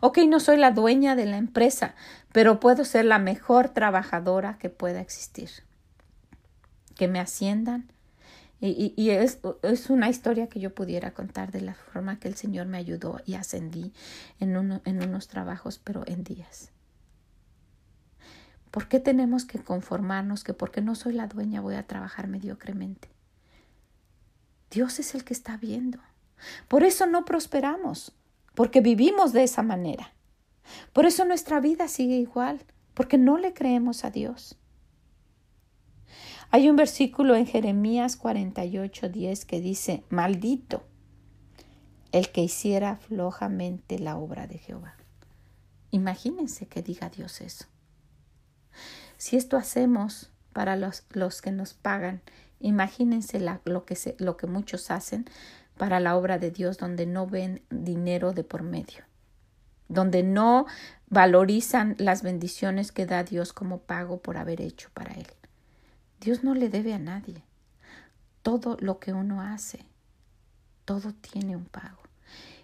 Ok, 0.02 0.20
no 0.28 0.40
soy 0.40 0.58
la 0.58 0.72
dueña 0.72 1.16
de 1.16 1.26
la 1.26 1.38
empresa, 1.38 1.94
pero 2.32 2.60
puedo 2.62 2.86
ser 2.86 3.06
la 3.06 3.20
mejor 3.20 3.70
trabajadora 3.70 4.58
que 4.58 4.70
pueda 4.70 5.02
existir. 5.02 5.50
Que 7.00 7.08
me 7.08 7.22
asciendan. 7.22 7.90
Y, 8.60 8.94
y, 8.98 9.12
es, 9.12 9.40
es, 9.62 9.90
una 9.90 10.10
historia 10.10 10.48
que 10.48 10.60
yo 10.60 10.76
pudiera 10.76 11.14
contar 11.14 11.50
de 11.50 11.62
la 11.62 11.76
forma 11.76 12.20
que 12.20 12.28
el 12.28 12.36
Señor 12.36 12.68
me 12.68 12.78
ayudó 12.78 13.22
y 13.26 13.36
ascendí 13.36 13.94
en, 14.42 14.58
uno, 14.58 14.82
en 14.84 15.02
unos 15.02 15.30
trabajos, 15.30 15.80
pero 15.82 16.04
en 16.08 16.26
días. 16.26 16.74
¿Por 18.70 18.90
qué 18.90 19.00
tenemos 19.00 19.46
que 19.46 19.60
conformarnos 19.60 20.44
que 20.44 20.54
porque 20.54 20.82
no 20.82 20.96
soy 20.96 21.14
la 21.14 21.28
dueña 21.28 21.62
voy 21.62 21.76
a 21.76 21.88
trabajar 21.88 22.28
mediocremente? 22.28 23.08
Dios 24.70 25.00
es 25.00 25.16
el 25.16 25.24
que 25.24 25.34
está 25.34 25.56
viendo. 25.56 26.00
Por 26.68 26.84
eso 26.84 27.06
no 27.06 27.24
prosperamos, 27.24 28.12
porque 28.56 28.82
vivimos 28.82 29.32
de 29.32 29.44
esa 29.44 29.64
manera. 29.64 30.12
Por 30.92 31.06
eso 31.06 31.24
nuestra 31.24 31.62
vida 31.62 31.88
sigue 31.88 32.18
igual, 32.18 32.60
porque 32.94 33.18
no 33.18 33.38
le 33.38 33.54
creemos 33.54 34.04
a 34.04 34.12
Dios. 34.12 34.58
Hay 36.52 36.68
un 36.68 36.76
versículo 36.76 37.36
en 37.36 37.46
Jeremías 37.46 38.16
48, 38.16 39.10
10 39.10 39.46
que 39.46 39.62
dice, 39.62 40.04
maldito 40.10 40.84
el 42.12 42.30
que 42.30 42.42
hiciera 42.42 42.96
flojamente 42.96 44.00
la 44.00 44.18
obra 44.18 44.48
de 44.48 44.58
Jehová. 44.58 44.96
Imagínense 45.92 46.68
que 46.68 46.82
diga 46.82 47.10
Dios 47.10 47.42
eso. 47.42 47.66
Si 49.18 49.38
esto 49.38 49.58
hacemos 49.58 50.32
para 50.52 50.76
los, 50.76 51.04
los 51.12 51.42
que 51.44 51.52
nos 51.52 51.76
pagan, 51.76 52.22
imagínense 52.60 53.40
lo, 53.40 53.86
que 53.86 54.16
lo 54.18 54.38
que 54.38 54.48
muchos 54.48 54.90
hacen 54.90 55.26
para 55.78 56.00
la 56.00 56.18
obra 56.18 56.40
de 56.40 56.50
Dios 56.50 56.78
donde 56.80 57.06
no 57.06 57.28
ven 57.28 57.62
dinero 57.70 58.34
de 58.34 58.44
por 58.44 58.64
medio, 58.64 59.04
donde 59.88 60.24
no 60.24 60.66
valorizan 61.10 61.96
las 62.00 62.24
bendiciones 62.24 62.92
que 62.92 63.06
da 63.06 63.24
Dios 63.24 63.54
como 63.54 63.82
pago 63.82 64.20
por 64.22 64.38
haber 64.38 64.62
hecho 64.62 64.90
para 64.94 65.14
Él. 65.14 65.28
Dios 66.20 66.44
no 66.44 66.54
le 66.56 66.70
debe 66.70 66.94
a 66.94 67.00
nadie. 67.00 67.44
Todo 68.42 68.78
lo 68.80 69.00
que 69.00 69.14
uno 69.14 69.42
hace, 69.42 69.86
todo 70.86 71.14
tiene 71.14 71.56
un 71.56 71.66
pago. 71.66 72.02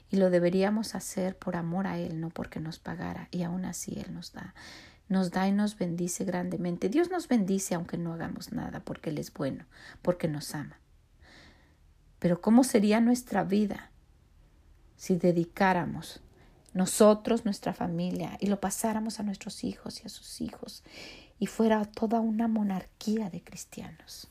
Y 0.09 0.17
lo 0.17 0.29
deberíamos 0.29 0.95
hacer 0.95 1.37
por 1.37 1.55
amor 1.55 1.87
a 1.87 1.97
Él, 1.97 2.19
no 2.19 2.29
porque 2.29 2.59
nos 2.59 2.79
pagara. 2.79 3.27
Y 3.31 3.43
aún 3.43 3.65
así 3.65 3.99
Él 3.99 4.13
nos 4.13 4.33
da 4.33 4.53
nos 5.07 5.31
da 5.31 5.47
y 5.47 5.51
nos 5.51 5.77
bendice 5.77 6.25
grandemente. 6.25 6.89
Dios 6.89 7.09
nos 7.09 7.27
bendice 7.27 7.75
aunque 7.75 7.97
no 7.97 8.13
hagamos 8.13 8.51
nada, 8.51 8.79
porque 8.79 9.11
Él 9.11 9.17
es 9.17 9.31
bueno, 9.33 9.65
porque 10.01 10.27
nos 10.27 10.55
ama. 10.55 10.79
Pero 12.19 12.41
¿cómo 12.41 12.63
sería 12.63 13.01
nuestra 13.01 13.43
vida 13.43 13.91
si 14.95 15.15
dedicáramos 15.15 16.21
nosotros, 16.73 17.45
nuestra 17.45 17.73
familia, 17.73 18.37
y 18.39 18.47
lo 18.47 18.59
pasáramos 18.59 19.19
a 19.19 19.23
nuestros 19.23 19.63
hijos 19.63 20.01
y 20.01 20.07
a 20.07 20.09
sus 20.09 20.41
hijos, 20.41 20.83
y 21.39 21.47
fuera 21.47 21.85
toda 21.85 22.19
una 22.19 22.47
monarquía 22.47 23.29
de 23.29 23.43
cristianos? 23.43 24.27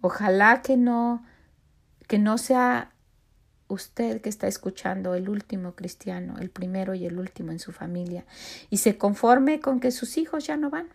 Ojalá 0.00 0.62
que 0.62 0.76
no, 0.76 1.24
que 2.06 2.18
no 2.18 2.38
sea 2.38 2.92
usted 3.68 4.20
que 4.20 4.28
está 4.28 4.46
escuchando 4.46 5.14
el 5.14 5.28
último 5.28 5.74
cristiano, 5.74 6.36
el 6.38 6.50
primero 6.50 6.94
y 6.94 7.06
el 7.06 7.18
último 7.18 7.52
en 7.52 7.58
su 7.58 7.72
familia, 7.72 8.24
y 8.70 8.78
se 8.78 8.98
conforme 8.98 9.60
con 9.60 9.80
que 9.80 9.90
sus 9.90 10.16
hijos 10.18 10.46
ya 10.46 10.56
no 10.56 10.70
van. 10.70 10.88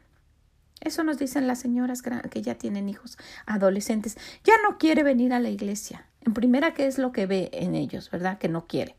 Eso 0.81 1.03
nos 1.03 1.17
dicen 1.17 1.47
las 1.47 1.59
señoras 1.59 2.01
que 2.01 2.41
ya 2.41 2.55
tienen 2.55 2.87
hijos 2.87 3.17
adolescentes. 3.45 4.17
Ya 4.45 4.53
no 4.63 4.77
quiere 4.77 5.03
venir 5.03 5.33
a 5.33 5.39
la 5.39 5.49
iglesia. 5.49 6.05
En 6.21 6.33
primera, 6.33 6.73
¿qué 6.73 6.87
es 6.87 6.97
lo 6.97 7.11
que 7.11 7.25
ve 7.25 7.49
en 7.51 7.75
ellos, 7.75 8.09
verdad? 8.09 8.37
Que 8.37 8.47
no 8.47 8.65
quiere. 8.65 8.95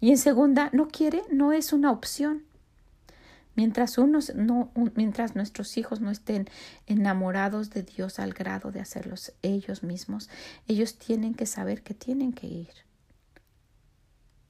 Y 0.00 0.10
en 0.10 0.18
segunda, 0.18 0.70
no 0.72 0.88
quiere, 0.88 1.22
no 1.30 1.52
es 1.52 1.72
una 1.72 1.90
opción. 1.90 2.44
Mientras, 3.58 3.98
unos 3.98 4.36
no, 4.36 4.70
mientras 4.94 5.34
nuestros 5.34 5.78
hijos 5.78 6.00
no 6.00 6.12
estén 6.12 6.46
enamorados 6.86 7.70
de 7.70 7.82
Dios 7.82 8.20
al 8.20 8.32
grado 8.32 8.70
de 8.70 8.78
hacerlos 8.78 9.32
ellos 9.42 9.82
mismos, 9.82 10.30
ellos 10.68 10.96
tienen 10.96 11.34
que 11.34 11.44
saber 11.44 11.82
que 11.82 11.92
tienen 11.92 12.32
que 12.32 12.46
ir 12.46 12.70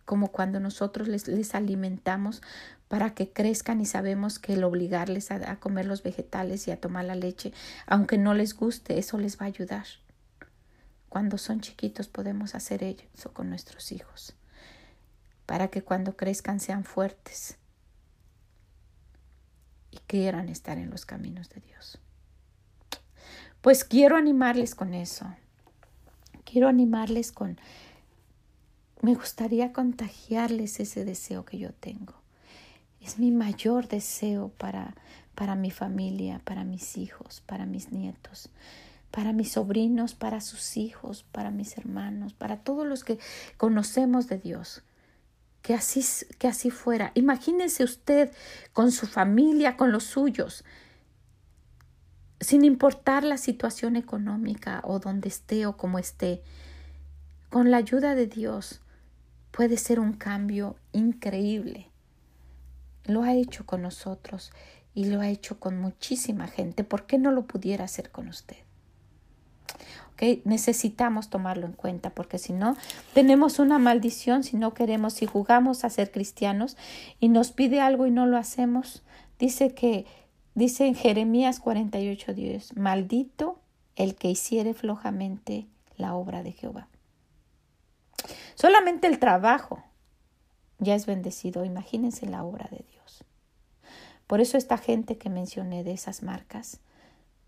como 0.05 0.29
cuando 0.29 0.61
nosotros 0.61 1.09
les, 1.09 1.55
alimentamos 1.55 2.43
para 2.89 3.15
que 3.15 3.33
crezcan 3.33 3.81
y 3.81 3.87
sabemos 3.87 4.39
que 4.39 4.53
el 4.53 4.65
obligarles 4.65 5.31
a, 5.31 5.53
a, 5.53 5.59
comer 5.59 5.87
los 5.87 6.03
vegetales 6.03 6.69
y 6.69 6.71
a 6.71 6.79
tomar 6.79 7.07
la 7.07 7.15
leche, 7.15 7.55
aunque 7.87 8.19
no 8.19 8.35
les 8.35 8.55
guste, 8.55 8.99
eso 8.99 9.17
les 9.17 9.41
va 9.41 9.45
a 9.45 9.49
ayudar. 9.49 9.87
Cuando 11.09 11.39
son 11.39 11.63
chiquitos 11.63 12.09
podemos 12.09 12.55
hacer 12.55 12.83
eso 12.85 13.33
con 13.33 13.49
nuestros 13.49 13.91
hijos, 13.91 14.35
para 15.47 15.69
que 15.69 15.81
cuando 15.81 16.15
crezcan 16.15 16.61
sean 16.61 16.85
fuertes 16.85 17.57
y 19.91 19.99
quieran 20.07 20.49
estar 20.49 20.79
en 20.79 20.91
los 20.91 21.07
caminos 21.07 21.49
de 21.51 21.61
Dios. 21.61 21.99
Pues 23.61 23.85
quiero 23.85 24.17
animarles 24.17 24.75
con 24.75 24.95
eso. 24.95 25.27
Quiero 26.45 26.69
animarles 26.69 27.33
con 27.33 27.59
me 29.01 29.15
gustaría 29.15 29.73
contagiarles 29.73 30.81
ese 30.81 31.05
deseo 31.05 31.45
que 31.45 31.59
yo 31.59 31.73
tengo. 31.73 32.15
Es 33.01 33.19
mi 33.19 33.31
mayor 33.31 33.87
deseo 33.87 34.49
para, 34.59 34.95
para 35.37 35.55
mi 35.55 35.71
familia, 35.71 36.41
para 36.45 36.65
mis 36.65 36.97
hijos, 36.97 37.41
para 37.47 37.65
mis 37.65 37.93
nietos, 37.93 38.49
para 39.13 39.33
mis 39.33 39.53
sobrinos, 39.53 40.15
para 40.15 40.41
sus 40.41 40.77
hijos, 40.77 41.25
para 41.31 41.53
mis 41.53 41.79
hermanos, 41.79 42.35
para 42.35 42.57
todos 42.59 42.87
los 42.87 43.05
que 43.05 43.21
conocemos 43.57 44.27
de 44.27 44.39
Dios. 44.39 44.83
Que 45.69 45.75
así, 45.75 46.03
que 46.39 46.49
así 46.49 46.71
fuera. 46.71 47.13
Imagínese 47.13 47.85
usted 47.85 48.33
con 48.73 48.91
su 48.91 49.07
familia, 49.07 49.77
con 49.77 49.93
los 49.93 50.05
suyos, 50.05 50.65
sin 52.41 52.65
importar 52.65 53.23
la 53.23 53.37
situación 53.37 53.95
económica 53.95 54.81
o 54.83 54.99
donde 54.99 55.29
esté 55.29 55.67
o 55.67 55.77
como 55.77 55.99
esté, 55.99 56.43
con 57.51 57.71
la 57.71 57.77
ayuda 57.77 58.15
de 58.15 58.27
Dios, 58.27 58.81
puede 59.51 59.77
ser 59.77 60.01
un 60.01 60.15
cambio 60.15 60.77
increíble. 60.93 61.91
Lo 63.05 63.23
ha 63.23 63.35
hecho 63.35 63.67
con 63.67 63.83
nosotros 63.83 64.53
y 64.95 65.05
lo 65.05 65.21
ha 65.21 65.29
hecho 65.29 65.61
con 65.61 65.79
muchísima 65.79 66.47
gente. 66.47 66.83
¿Por 66.83 67.05
qué 67.05 67.19
no 67.19 67.31
lo 67.31 67.47
pudiera 67.47 67.85
hacer 67.85 68.11
con 68.11 68.29
usted? 68.29 68.57
¿Okay? 70.13 70.43
Necesitamos 70.45 71.31
tomarlo 71.31 71.67
en 71.67 71.73
cuenta 71.73 72.11
porque 72.11 72.39
si 72.39 72.53
no, 72.53 72.77
tenemos 73.15 73.59
una 73.59 73.79
maldición 73.79 74.43
si 74.43 74.57
no 74.57 74.75
queremos, 74.75 75.15
si 75.15 75.27
jugamos 75.27 75.85
a 75.85 75.91
ser 75.91 76.11
cristianos 76.11 76.77
y 77.21 77.29
nos 77.29 77.53
pide 77.53 77.81
algo 77.81 78.07
y 78.07 78.11
no 78.11 78.27
lo 78.27 78.37
hacemos. 78.37 79.03
Dice 79.39 79.75
que, 79.75 80.07
dice 80.55 80.87
en 80.87 80.95
Jeremías 80.95 81.63
48:10, 81.63 82.77
maldito 82.77 83.61
el 83.97 84.15
que 84.15 84.31
hiciere 84.31 84.75
flojamente 84.75 85.67
la 85.97 86.15
obra 86.15 86.43
de 86.43 86.53
Jehová. 86.53 86.89
Solamente 88.55 89.07
el 89.07 89.19
trabajo 89.19 89.83
ya 90.79 90.95
es 90.95 91.07
bendecido. 91.07 91.65
Imagínense 91.65 92.27
la 92.27 92.45
obra 92.45 92.69
de 92.71 92.85
Dios. 92.91 93.25
Por 94.27 94.41
eso 94.41 94.59
esta 94.59 94.79
gente 94.79 95.17
que 95.17 95.31
mencioné 95.31 95.85
de 95.85 95.93
esas 95.93 96.23
marcas 96.23 96.81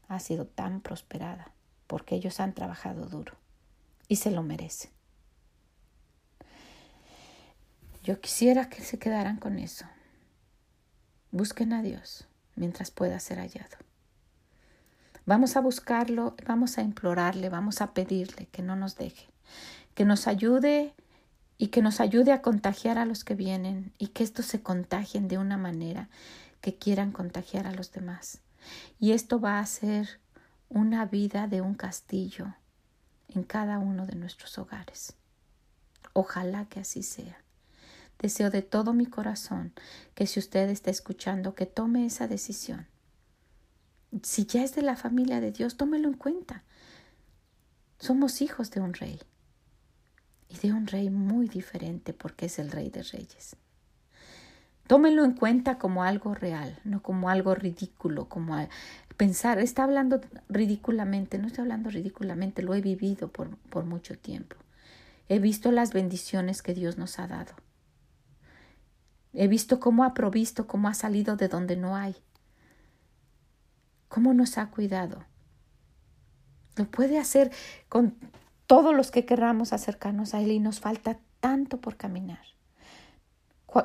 ha 0.09 0.19
sido 0.19 0.47
tan 0.47 0.81
prosperada, 0.81 1.53
porque 1.91 2.15
ellos 2.15 2.39
han 2.39 2.55
trabajado 2.55 3.07
duro 3.07 3.35
y 4.07 4.15
se 4.15 4.31
lo 4.31 4.45
merecen. 4.45 4.93
Yo 8.05 8.21
quisiera 8.21 8.69
que 8.69 8.83
se 8.83 9.01
quedaran 9.01 9.39
con 9.39 9.59
eso. 9.59 9.87
Busquen 11.33 11.73
a 11.73 11.83
Dios 11.83 12.29
mientras 12.55 12.93
pueda 12.93 13.19
ser 13.19 13.39
hallado. 13.39 13.77
Vamos 15.27 15.57
a 15.57 15.61
buscarlo, 15.61 16.37
vamos 16.47 16.79
a 16.79 16.83
implorarle, 16.83 17.49
vamos 17.49 17.81
a 17.81 17.93
pedirle 17.93 18.47
que 18.47 18.63
no 18.63 18.77
nos 18.77 18.95
deje, 18.95 19.27
que 19.97 20.05
nos 20.05 20.29
ayude 20.29 20.95
y 21.59 21.69
que 21.69 21.83
nos 21.83 21.99
ayude 21.99 22.31
a 22.31 22.41
contagiar 22.41 22.99
a 22.99 23.05
los 23.05 23.25
que 23.25 23.35
vienen 23.35 23.93
y 23.99 24.09
que 24.09 24.23
estos 24.23 24.47
se 24.47 24.63
contagien 24.63 25.27
de 25.27 25.39
una 25.39 25.57
manera 25.57 26.09
que 26.61 26.77
quieran 26.77 27.11
contagiar 27.11 27.67
a 27.67 27.73
los 27.73 27.91
demás. 27.91 28.43
Y 29.01 29.11
esto 29.11 29.41
va 29.41 29.59
a 29.59 29.67
ser 29.67 30.21
una 30.71 31.05
vida 31.05 31.49
de 31.49 31.61
un 31.61 31.75
castillo 31.75 32.55
en 33.29 33.43
cada 33.43 33.79
uno 33.79 34.07
de 34.07 34.15
nuestros 34.15 34.57
hogares. 34.57 35.15
Ojalá 36.13 36.67
que 36.67 36.81
así 36.81 37.03
sea. 37.03 37.43
Deseo 38.21 38.51
de 38.51 38.63
todo 38.63 38.93
mi 38.93 39.07
corazón 39.07 39.73
que 40.15 40.27
si 40.27 40.39
usted 40.39 40.69
está 40.71 40.91
escuchando, 40.91 41.55
que 41.57 41.67
tome 41.67 42.07
esa 42.07 42.29
decisión. 42.29 42.87
Si 44.23 44.47
ya 44.47 44.63
es 44.63 44.75
de 44.75 44.83
la 44.83 44.97
familia 44.97 45.41
de 45.41 45.51
Dios, 45.51 45.77
tómelo 45.77 46.09
en 46.09 46.15
cuenta. 46.15 46.63
Somos 47.99 48.41
hijos 48.41 48.71
de 48.71 48.81
un 48.81 48.95
rey 48.95 49.21
y 50.49 50.57
de 50.59 50.73
un 50.73 50.87
rey 50.87 51.11
muy 51.11 51.49
diferente 51.49 52.13
porque 52.13 52.47
es 52.47 52.61
el 52.61 52.71
rey 52.71 52.91
de 52.91 53.03
reyes. 53.03 53.57
Tómenlo 54.87 55.25
en 55.25 55.33
cuenta 55.35 55.79
como 55.79 56.03
algo 56.03 56.35
real, 56.35 56.81
no 56.85 57.01
como 57.03 57.29
algo 57.31 57.55
ridículo, 57.55 58.29
como 58.29 58.57
pensar, 59.21 59.59
está 59.59 59.85
hablando 59.85 60.23
ridículamente, 60.49 61.39
no 61.39 61.47
está 61.47 61.61
hablando 61.61 61.91
ridículamente, 61.91 62.63
lo 62.63 62.73
he 62.73 62.81
vivido 62.81 63.29
por, 63.29 63.55
por 63.69 63.85
mucho 63.85 64.17
tiempo. 64.17 64.57
He 65.29 65.39
visto 65.39 65.71
las 65.73 65.93
bendiciones 65.93 66.63
que 66.63 66.73
Dios 66.73 66.97
nos 66.97 67.19
ha 67.19 67.27
dado. 67.27 67.53
He 69.35 69.47
visto 69.47 69.79
cómo 69.79 70.05
ha 70.05 70.15
provisto, 70.15 70.67
cómo 70.67 70.89
ha 70.89 70.95
salido 70.95 71.37
de 71.37 71.49
donde 71.49 71.77
no 71.77 71.97
hay, 71.97 72.17
cómo 74.09 74.33
nos 74.33 74.57
ha 74.57 74.71
cuidado. 74.71 75.23
Lo 76.77 76.91
puede 76.91 77.19
hacer 77.19 77.53
con 77.91 78.17
todos 78.67 78.97
los 78.97 79.11
que 79.11 79.27
querramos 79.27 79.75
acercarnos 79.75 80.33
a 80.33 80.41
Él 80.41 80.51
y 80.51 80.61
nos 80.61 80.81
falta 80.81 81.19
tanto 81.41 81.79
por 81.79 81.99
caminar. 81.99 82.47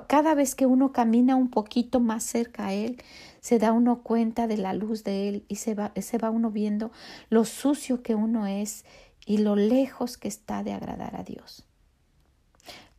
Cada 0.07 0.33
vez 0.33 0.55
que 0.55 0.65
uno 0.65 0.91
camina 0.91 1.35
un 1.35 1.49
poquito 1.49 1.99
más 1.99 2.23
cerca 2.23 2.67
a 2.67 2.73
Él, 2.73 3.01
se 3.39 3.59
da 3.59 3.71
uno 3.71 4.01
cuenta 4.01 4.47
de 4.47 4.57
la 4.57 4.73
luz 4.73 5.03
de 5.03 5.29
Él 5.29 5.45
y 5.47 5.57
se 5.57 5.75
va, 5.75 5.91
se 6.01 6.17
va 6.17 6.29
uno 6.29 6.49
viendo 6.49 6.91
lo 7.29 7.45
sucio 7.45 8.01
que 8.01 8.15
uno 8.15 8.47
es 8.47 8.85
y 9.25 9.39
lo 9.39 9.55
lejos 9.55 10.17
que 10.17 10.27
está 10.27 10.63
de 10.63 10.73
agradar 10.73 11.15
a 11.15 11.23
Dios. 11.23 11.65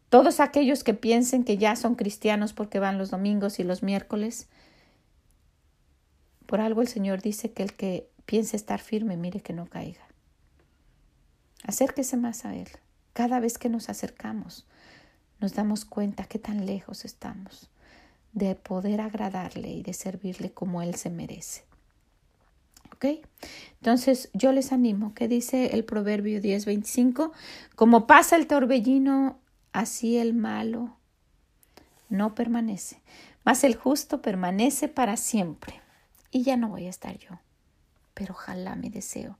Todos 0.08 0.38
aquellos 0.38 0.84
que 0.84 0.94
piensen 0.94 1.44
que 1.44 1.58
ya 1.58 1.74
son 1.74 1.96
cristianos 1.96 2.52
porque 2.52 2.78
van 2.78 2.98
los 2.98 3.10
domingos 3.10 3.58
y 3.58 3.64
los 3.64 3.82
miércoles, 3.82 4.48
por 6.46 6.60
algo 6.60 6.80
el 6.80 6.88
Señor 6.88 7.22
dice 7.22 7.52
que 7.52 7.64
el 7.64 7.74
que 7.74 8.08
piense 8.24 8.56
estar 8.56 8.80
firme, 8.80 9.16
mire 9.16 9.40
que 9.40 9.52
no 9.52 9.66
caiga. 9.66 10.06
Acérquese 11.64 12.16
más 12.16 12.44
a 12.44 12.54
Él. 12.54 12.68
Cada 13.12 13.40
vez 13.40 13.58
que 13.58 13.68
nos 13.68 13.88
acercamos, 13.88 14.66
nos 15.40 15.54
damos 15.54 15.84
cuenta 15.84 16.24
que 16.24 16.38
tan 16.38 16.66
lejos 16.66 17.04
estamos 17.04 17.70
de 18.32 18.54
poder 18.54 19.00
agradarle 19.00 19.68
y 19.68 19.82
de 19.82 19.92
servirle 19.92 20.52
como 20.52 20.82
Él 20.82 20.94
se 20.94 21.10
merece. 21.10 21.64
¿Ok? 22.94 23.06
Entonces 23.80 24.30
yo 24.32 24.52
les 24.52 24.72
animo, 24.72 25.14
que 25.14 25.28
dice 25.28 25.74
el 25.74 25.84
Proverbio 25.84 26.40
10:25, 26.40 27.32
como 27.74 28.06
pasa 28.06 28.36
el 28.36 28.46
torbellino, 28.46 29.38
así 29.72 30.16
el 30.18 30.34
malo 30.34 30.96
no 32.08 32.34
permanece, 32.34 33.02
mas 33.44 33.64
el 33.64 33.74
justo 33.74 34.22
permanece 34.22 34.88
para 34.88 35.16
siempre. 35.16 35.80
Y 36.30 36.42
ya 36.42 36.56
no 36.56 36.68
voy 36.68 36.86
a 36.86 36.90
estar 36.90 37.18
yo, 37.18 37.40
pero 38.14 38.34
ojalá 38.34 38.76
mi 38.76 38.88
deseo 38.88 39.38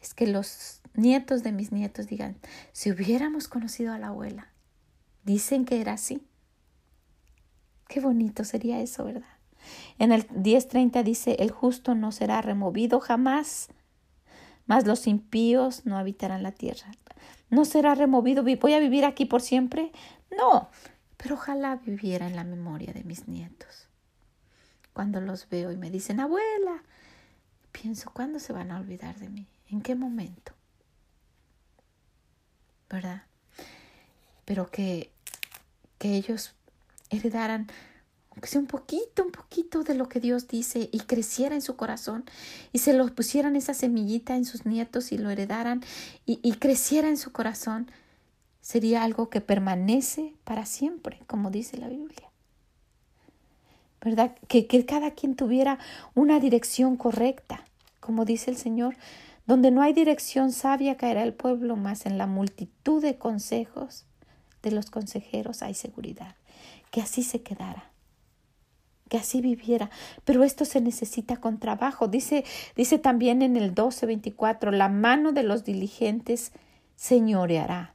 es 0.00 0.14
que 0.14 0.26
los 0.26 0.80
nietos 0.94 1.42
de 1.42 1.52
mis 1.52 1.72
nietos 1.72 2.06
digan, 2.06 2.36
si 2.72 2.90
hubiéramos 2.90 3.48
conocido 3.48 3.92
a 3.92 3.98
la 3.98 4.08
abuela, 4.08 4.48
dicen 5.28 5.66
que 5.66 5.82
era 5.82 5.92
así. 5.92 6.26
Qué 7.86 8.00
bonito 8.00 8.44
sería 8.44 8.80
eso, 8.80 9.04
¿verdad? 9.04 9.28
En 9.98 10.10
el 10.10 10.26
10.30 10.28 11.02
dice, 11.02 11.36
el 11.38 11.50
justo 11.50 11.94
no 11.94 12.12
será 12.12 12.40
removido 12.40 12.98
jamás, 12.98 13.68
mas 14.66 14.86
los 14.86 15.06
impíos 15.06 15.84
no 15.84 15.98
habitarán 15.98 16.42
la 16.42 16.52
tierra. 16.52 16.90
No 17.50 17.66
será 17.66 17.94
removido, 17.94 18.42
voy 18.42 18.72
a 18.72 18.78
vivir 18.78 19.04
aquí 19.04 19.26
por 19.26 19.42
siempre. 19.42 19.92
No, 20.34 20.70
pero 21.18 21.34
ojalá 21.34 21.76
viviera 21.76 22.26
en 22.26 22.34
la 22.34 22.44
memoria 22.44 22.94
de 22.94 23.04
mis 23.04 23.28
nietos. 23.28 23.86
Cuando 24.94 25.20
los 25.20 25.46
veo 25.50 25.72
y 25.72 25.76
me 25.76 25.90
dicen, 25.90 26.20
abuela, 26.20 26.82
pienso, 27.72 28.10
¿cuándo 28.14 28.38
se 28.38 28.54
van 28.54 28.70
a 28.70 28.78
olvidar 28.78 29.18
de 29.18 29.28
mí? 29.28 29.46
¿En 29.68 29.82
qué 29.82 29.94
momento? 29.94 30.52
¿Verdad? 32.88 33.24
Pero 34.48 34.70
que, 34.70 35.12
que 35.98 36.14
ellos 36.14 36.54
heredaran 37.10 37.68
aunque 38.38 38.50
sea 38.50 38.60
un 38.60 38.68
poquito, 38.68 39.24
un 39.24 39.32
poquito 39.32 39.82
de 39.82 39.96
lo 39.96 40.08
que 40.08 40.20
Dios 40.20 40.46
dice 40.46 40.88
y 40.92 41.00
creciera 41.00 41.56
en 41.56 41.60
su 41.60 41.74
corazón 41.74 42.24
y 42.72 42.78
se 42.78 42.92
lo 42.92 43.04
pusieran 43.12 43.56
esa 43.56 43.74
semillita 43.74 44.36
en 44.36 44.44
sus 44.44 44.64
nietos 44.64 45.10
y 45.10 45.18
lo 45.18 45.30
heredaran 45.30 45.82
y, 46.24 46.38
y 46.40 46.52
creciera 46.52 47.08
en 47.08 47.16
su 47.16 47.32
corazón, 47.32 47.90
sería 48.60 49.02
algo 49.02 49.28
que 49.28 49.40
permanece 49.40 50.34
para 50.44 50.66
siempre, 50.66 51.20
como 51.26 51.50
dice 51.50 51.78
la 51.78 51.88
Biblia. 51.88 52.30
¿Verdad? 54.04 54.36
Que, 54.46 54.68
que 54.68 54.86
cada 54.86 55.10
quien 55.10 55.34
tuviera 55.34 55.80
una 56.14 56.38
dirección 56.38 56.96
correcta, 56.96 57.64
como 57.98 58.24
dice 58.24 58.52
el 58.52 58.56
Señor. 58.56 58.96
Donde 59.46 59.72
no 59.72 59.82
hay 59.82 59.94
dirección 59.94 60.52
sabia 60.52 60.96
caerá 60.96 61.24
el 61.24 61.34
pueblo, 61.34 61.74
más 61.74 62.06
en 62.06 62.18
la 62.18 62.28
multitud 62.28 63.02
de 63.02 63.18
consejos 63.18 64.04
de 64.62 64.70
los 64.70 64.90
consejeros 64.90 65.62
hay 65.62 65.74
seguridad. 65.74 66.36
Que 66.90 67.00
así 67.00 67.22
se 67.22 67.42
quedara 67.42 67.92
que 69.08 69.16
así 69.16 69.40
viviera. 69.40 69.90
Pero 70.24 70.44
esto 70.44 70.64
se 70.64 70.80
necesita 70.80 71.38
con 71.38 71.58
trabajo. 71.58 72.08
Dice, 72.08 72.44
dice 72.76 72.98
también 72.98 73.42
en 73.42 73.56
el 73.56 73.74
12:24, 73.74 74.70
la 74.70 74.88
mano 74.88 75.32
de 75.32 75.42
los 75.42 75.64
diligentes 75.64 76.52
señoreará. 76.96 77.94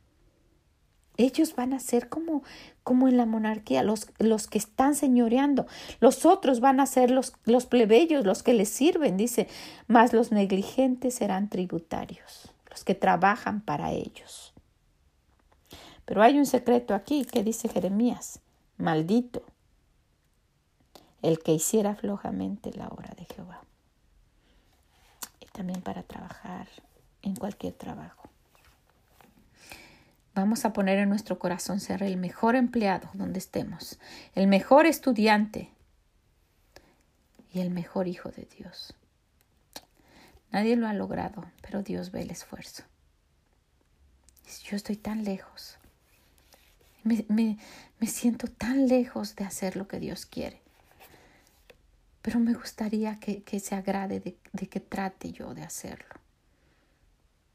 Ellos 1.16 1.56
van 1.56 1.74
a 1.74 1.80
ser 1.80 2.10
como, 2.10 2.42
como 2.82 3.08
en 3.08 3.18
la 3.18 3.28
monarquía, 3.28 3.84
los, 3.84 4.08
los 4.18 4.48
que 4.48 4.58
están 4.58 4.96
señoreando. 4.96 5.68
Los 6.00 6.26
otros 6.26 6.60
van 6.60 6.80
a 6.80 6.88
ser 6.88 7.12
los, 7.12 7.34
los 7.46 7.68
plebeyos, 7.68 8.26
los 8.26 8.42
que 8.42 8.56
les 8.56 8.70
sirven, 8.70 9.16
dice, 9.16 9.48
mas 9.86 10.12
los 10.12 10.32
negligentes 10.32 11.14
serán 11.14 11.50
tributarios, 11.50 12.52
los 12.72 12.84
que 12.84 12.96
trabajan 12.96 13.62
para 13.62 13.92
ellos. 13.92 14.53
Pero 16.06 16.22
hay 16.22 16.38
un 16.38 16.46
secreto 16.46 16.94
aquí 16.94 17.26
que 17.26 17.44
dice 17.44 17.70
Jeremías, 17.70 18.40
maldito 18.78 19.44
el 21.22 21.40
que 21.40 21.54
hiciera 21.54 21.96
flojamente 21.96 22.74
la 22.74 22.90
obra 22.90 23.14
de 23.16 23.26
Jehová. 23.26 23.62
Y 25.40 25.46
también 25.48 25.82
para 25.82 26.04
trabajar 26.04 26.68
en 27.22 27.36
cualquier 27.36 27.74
trabajo. 27.74 28.30
Vamos 30.36 30.66
a 30.66 30.74
poner 30.74 31.00
en 31.00 31.10
nuestro 31.10 31.40
corazón 31.40 31.80
ser 31.80 32.04
el 32.04 32.18
mejor 32.18 32.56
empleado 32.56 33.10
donde 33.14 33.40
estemos, 33.40 34.00
el 34.36 34.48
mejor 34.48 34.86
estudiante 34.86 35.72
y 37.54 37.62
el 37.62 37.70
mejor 37.70 38.08
hijo 38.08 38.30
de 38.30 38.48
Dios. 38.58 38.94
Nadie 40.52 40.76
lo 40.76 40.88
ha 40.88 40.94
logrado, 40.94 41.46
pero 41.62 41.84
Dios 41.84 42.12
ve 42.12 42.22
el 42.22 42.32
esfuerzo. 42.32 42.84
Yo 44.66 44.76
estoy 44.76 44.98
tan 44.98 45.24
lejos. 45.24 45.78
Me, 47.04 47.58
me 48.00 48.08
siento 48.08 48.48
tan 48.48 48.88
lejos 48.88 49.36
de 49.36 49.44
hacer 49.44 49.76
lo 49.76 49.88
que 49.88 50.00
Dios 50.00 50.26
quiere 50.26 50.64
pero 52.24 52.40
me 52.40 52.54
gustaría 52.54 53.20
que, 53.20 53.60
se 53.60 53.76
agrade 53.76 54.22
de, 54.22 54.38
de, 54.54 54.68
que 54.68 54.80
trate 54.80 55.34
yo 55.34 55.54
de 55.54 55.62
hacerlo. 55.62 56.16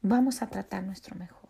Vamos 0.02 0.42
a 0.42 0.48
tratar 0.48 0.84
nuestro 0.84 1.16
mejor. 1.16 1.48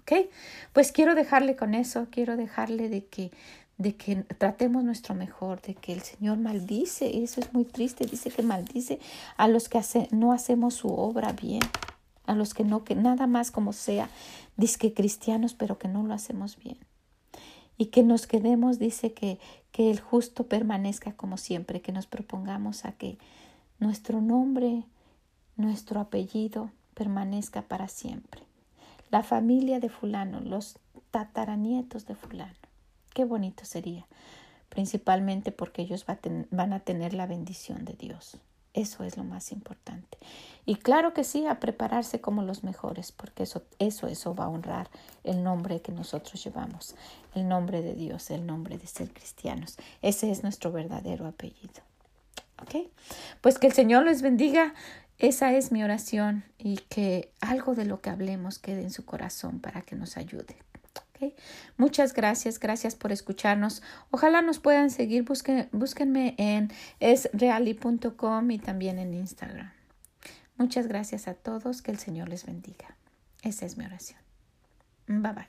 ¿Ok? 0.00 0.30
Pues 0.72 0.90
quiero 0.90 1.14
dejarle 1.14 1.56
con 1.56 1.74
eso, 1.74 2.08
quiero 2.10 2.38
dejarle 2.38 2.88
de 2.88 3.04
que, 3.04 3.30
de 3.76 3.96
que 3.96 4.16
tratemos 4.16 4.82
nuestro 4.82 5.14
mejor, 5.14 5.60
de 5.60 5.74
que 5.74 5.92
el 5.92 6.00
Señor 6.00 6.38
maldice, 6.38 7.22
eso 7.22 7.40
es 7.42 7.52
muy 7.52 7.66
triste, 7.66 8.06
dice 8.06 8.30
que 8.30 8.42
maldice 8.42 8.98
a 9.36 9.46
los 9.46 9.68
que 9.68 9.76
hace, 9.76 10.08
no 10.10 10.32
hacemos 10.32 10.72
su 10.72 10.88
obra 10.88 11.32
bien, 11.32 11.60
a 12.24 12.34
los 12.34 12.54
que 12.54 12.64
no, 12.64 12.82
que 12.82 12.94
nada 12.94 13.26
más 13.26 13.50
como 13.50 13.74
sea, 13.74 14.08
dice 14.56 14.78
que 14.78 14.94
cristianos, 14.94 15.52
pero 15.52 15.78
que 15.78 15.88
no 15.88 16.02
lo 16.02 16.14
hacemos 16.14 16.56
bien 16.56 16.78
y 17.78 17.86
que 17.86 18.02
nos 18.02 18.26
quedemos, 18.26 18.78
dice 18.78 19.12
que, 19.12 19.38
que 19.70 19.90
el 19.90 20.00
justo 20.00 20.46
permanezca 20.46 21.12
como 21.12 21.36
siempre, 21.36 21.80
que 21.80 21.92
nos 21.92 22.06
propongamos 22.06 22.84
a 22.84 22.92
que 22.92 23.18
nuestro 23.78 24.20
nombre, 24.20 24.82
nuestro 25.56 26.00
apellido 26.00 26.70
permanezca 26.94 27.62
para 27.62 27.86
siempre. 27.86 28.42
La 29.10 29.22
familia 29.22 29.78
de 29.78 29.88
fulano, 29.88 30.40
los 30.40 30.78
tataranietos 31.12 32.06
de 32.06 32.16
fulano. 32.16 32.52
Qué 33.14 33.24
bonito 33.24 33.64
sería, 33.64 34.06
principalmente 34.68 35.52
porque 35.52 35.82
ellos 35.82 36.04
van 36.50 36.72
a 36.72 36.80
tener 36.80 37.14
la 37.14 37.26
bendición 37.26 37.84
de 37.84 37.94
Dios. 37.94 38.38
Eso 38.74 39.04
es 39.04 39.16
lo 39.16 39.24
más 39.24 39.52
importante. 39.52 40.18
Y 40.66 40.76
claro 40.76 41.14
que 41.14 41.24
sí, 41.24 41.46
a 41.46 41.60
prepararse 41.60 42.20
como 42.20 42.42
los 42.42 42.62
mejores, 42.62 43.10
porque 43.10 43.44
eso, 43.44 43.62
eso, 43.78 44.06
eso 44.06 44.34
va 44.34 44.44
a 44.44 44.48
honrar 44.48 44.90
el 45.24 45.42
nombre 45.42 45.80
que 45.80 45.92
nosotros 45.92 46.44
llevamos, 46.44 46.94
el 47.34 47.48
nombre 47.48 47.80
de 47.80 47.94
Dios, 47.94 48.30
el 48.30 48.46
nombre 48.46 48.76
de 48.76 48.86
ser 48.86 49.10
cristianos. 49.12 49.78
Ese 50.02 50.30
es 50.30 50.42
nuestro 50.42 50.70
verdadero 50.70 51.26
apellido. 51.26 51.82
¿Ok? 52.60 52.90
Pues 53.40 53.58
que 53.58 53.68
el 53.68 53.72
Señor 53.72 54.04
les 54.04 54.20
bendiga. 54.20 54.74
Esa 55.18 55.52
es 55.54 55.72
mi 55.72 55.82
oración 55.82 56.44
y 56.58 56.76
que 56.76 57.32
algo 57.40 57.74
de 57.74 57.84
lo 57.84 58.00
que 58.00 58.10
hablemos 58.10 58.58
quede 58.58 58.82
en 58.82 58.90
su 58.90 59.04
corazón 59.04 59.60
para 59.60 59.82
que 59.82 59.96
nos 59.96 60.16
ayude. 60.16 60.56
Muchas 61.76 62.14
gracias, 62.14 62.58
gracias 62.58 62.94
por 62.94 63.12
escucharnos. 63.12 63.82
Ojalá 64.10 64.42
nos 64.42 64.58
puedan 64.58 64.90
seguir, 64.90 65.24
Busquen, 65.24 65.68
búsquenme 65.72 66.34
en 66.38 66.70
esreali.com 67.00 68.50
y 68.50 68.58
también 68.58 68.98
en 68.98 69.14
Instagram. 69.14 69.72
Muchas 70.56 70.88
gracias 70.88 71.28
a 71.28 71.34
todos, 71.34 71.82
que 71.82 71.90
el 71.90 71.98
Señor 71.98 72.28
les 72.28 72.44
bendiga. 72.44 72.96
Esa 73.42 73.64
es 73.66 73.76
mi 73.78 73.84
oración. 73.84 74.20
Bye 75.06 75.32
bye. 75.32 75.48